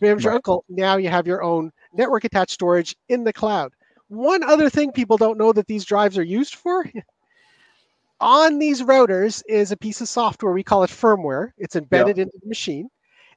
[0.00, 0.36] Bam's your Right.
[0.36, 0.64] uncle.
[0.68, 3.72] Now you have your own network attached storage in the cloud.
[4.08, 6.84] One other thing people don't know that these drives are used for
[8.20, 10.52] on these routers is a piece of software.
[10.52, 11.52] We call it firmware.
[11.58, 12.88] It's embedded into the machine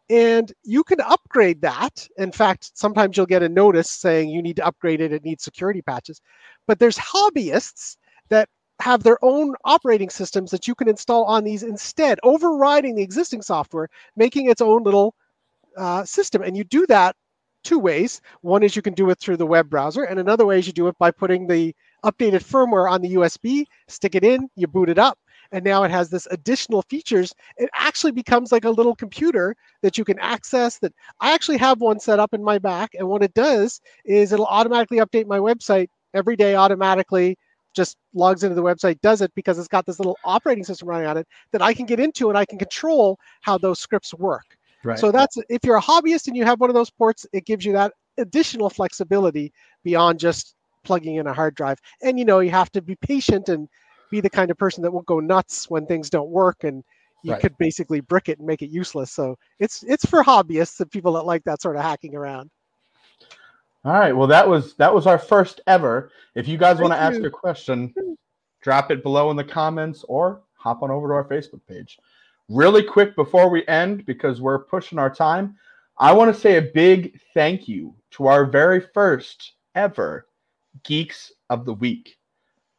[0.10, 2.08] and you can upgrade that.
[2.18, 5.44] In fact, sometimes you'll get a notice saying you need to upgrade it, it needs
[5.44, 6.22] security patches.
[6.68, 7.98] But there's hobbyists
[8.30, 8.50] that
[8.80, 13.42] have their own operating systems that you can install on these instead, overriding the existing
[13.42, 15.16] software, making its own little
[15.78, 16.42] uh, system.
[16.42, 17.16] And you do that
[17.64, 18.22] two ways.
[18.42, 20.74] One is you can do it through the web browser, and another way is you
[20.74, 21.74] do it by putting the
[22.04, 25.18] updated firmware on the USB, stick it in, you boot it up,
[25.54, 27.34] and now it has this additional features.
[27.58, 30.80] It actually becomes like a little computer that you can access.
[30.80, 34.34] That I actually have one set up in my back, and what it does is
[34.34, 37.38] it'll automatically update my website every day automatically.
[37.74, 41.08] Just logs into the website, does it because it's got this little operating system running
[41.08, 44.58] on it that I can get into, and I can control how those scripts work.
[44.84, 45.00] Right.
[45.00, 47.64] So that's if you're a hobbyist and you have one of those ports, it gives
[47.64, 51.80] you that additional flexibility beyond just plugging in a hard drive.
[52.02, 53.70] And you know, you have to be patient and
[54.14, 56.84] be the kind of person that won't go nuts when things don't work and
[57.24, 57.42] you Right.
[57.42, 59.12] could basically brick it and make it useless.
[59.12, 62.52] So it's it's for hobbyists and people that like that sort of hacking around.
[63.86, 64.12] All right.
[64.16, 66.12] Well, that was that was our first ever.
[66.36, 67.94] If you guys want to ask a question,
[68.62, 71.98] drop it below in the comments or hop on over to our Facebook page.
[72.50, 75.58] Really quick before we end, because we're pushing our time,
[75.98, 80.28] I want to say a big thank you to our very first ever
[80.84, 82.18] Geeks of the Week,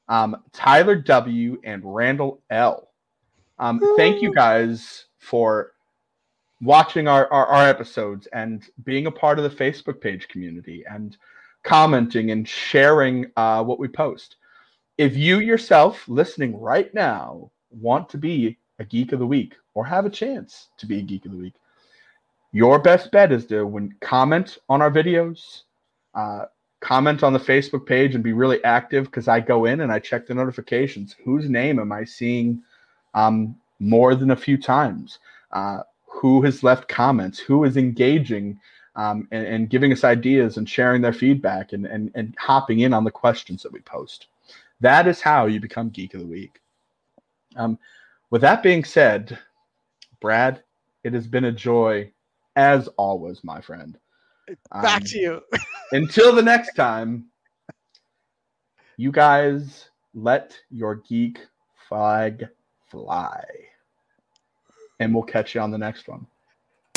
[0.08, 1.60] um, Tyler W.
[1.64, 2.88] and Randall L.
[3.58, 5.72] Um, thank you guys for
[6.60, 11.16] watching our, our, our episodes and being a part of the Facebook page community and
[11.62, 14.36] commenting and sharing uh, what we post.
[14.98, 19.84] If you yourself listening right now want to be a geek of the week or
[19.84, 21.54] have a chance to be a geek of the week,
[22.52, 25.62] your best bet is to when comment on our videos,
[26.14, 26.44] uh,
[26.84, 29.98] comment on the Facebook page and be really active because I go in and I
[29.98, 31.16] check the notifications.
[31.24, 32.62] Whose name am I seeing
[33.14, 35.18] um, more than a few times?
[35.50, 37.38] Uh, who has left comments?
[37.38, 38.60] Who is engaging
[38.96, 42.92] um, and, and giving us ideas and sharing their feedback and, and, and hopping in
[42.92, 44.26] on the questions that we post?
[44.80, 46.60] That is how you become Geek of the Week.
[47.56, 47.78] Um,
[48.30, 49.38] with that being said,
[50.20, 50.62] Brad,
[51.02, 52.12] it has been a joy
[52.56, 53.96] as always, my friend.
[54.82, 55.40] Back Um, to you.
[55.92, 57.26] until the next time,
[58.96, 61.40] you guys let your geek
[61.88, 62.48] flag
[62.88, 63.44] fly.
[65.00, 66.26] And we'll catch you on the next one.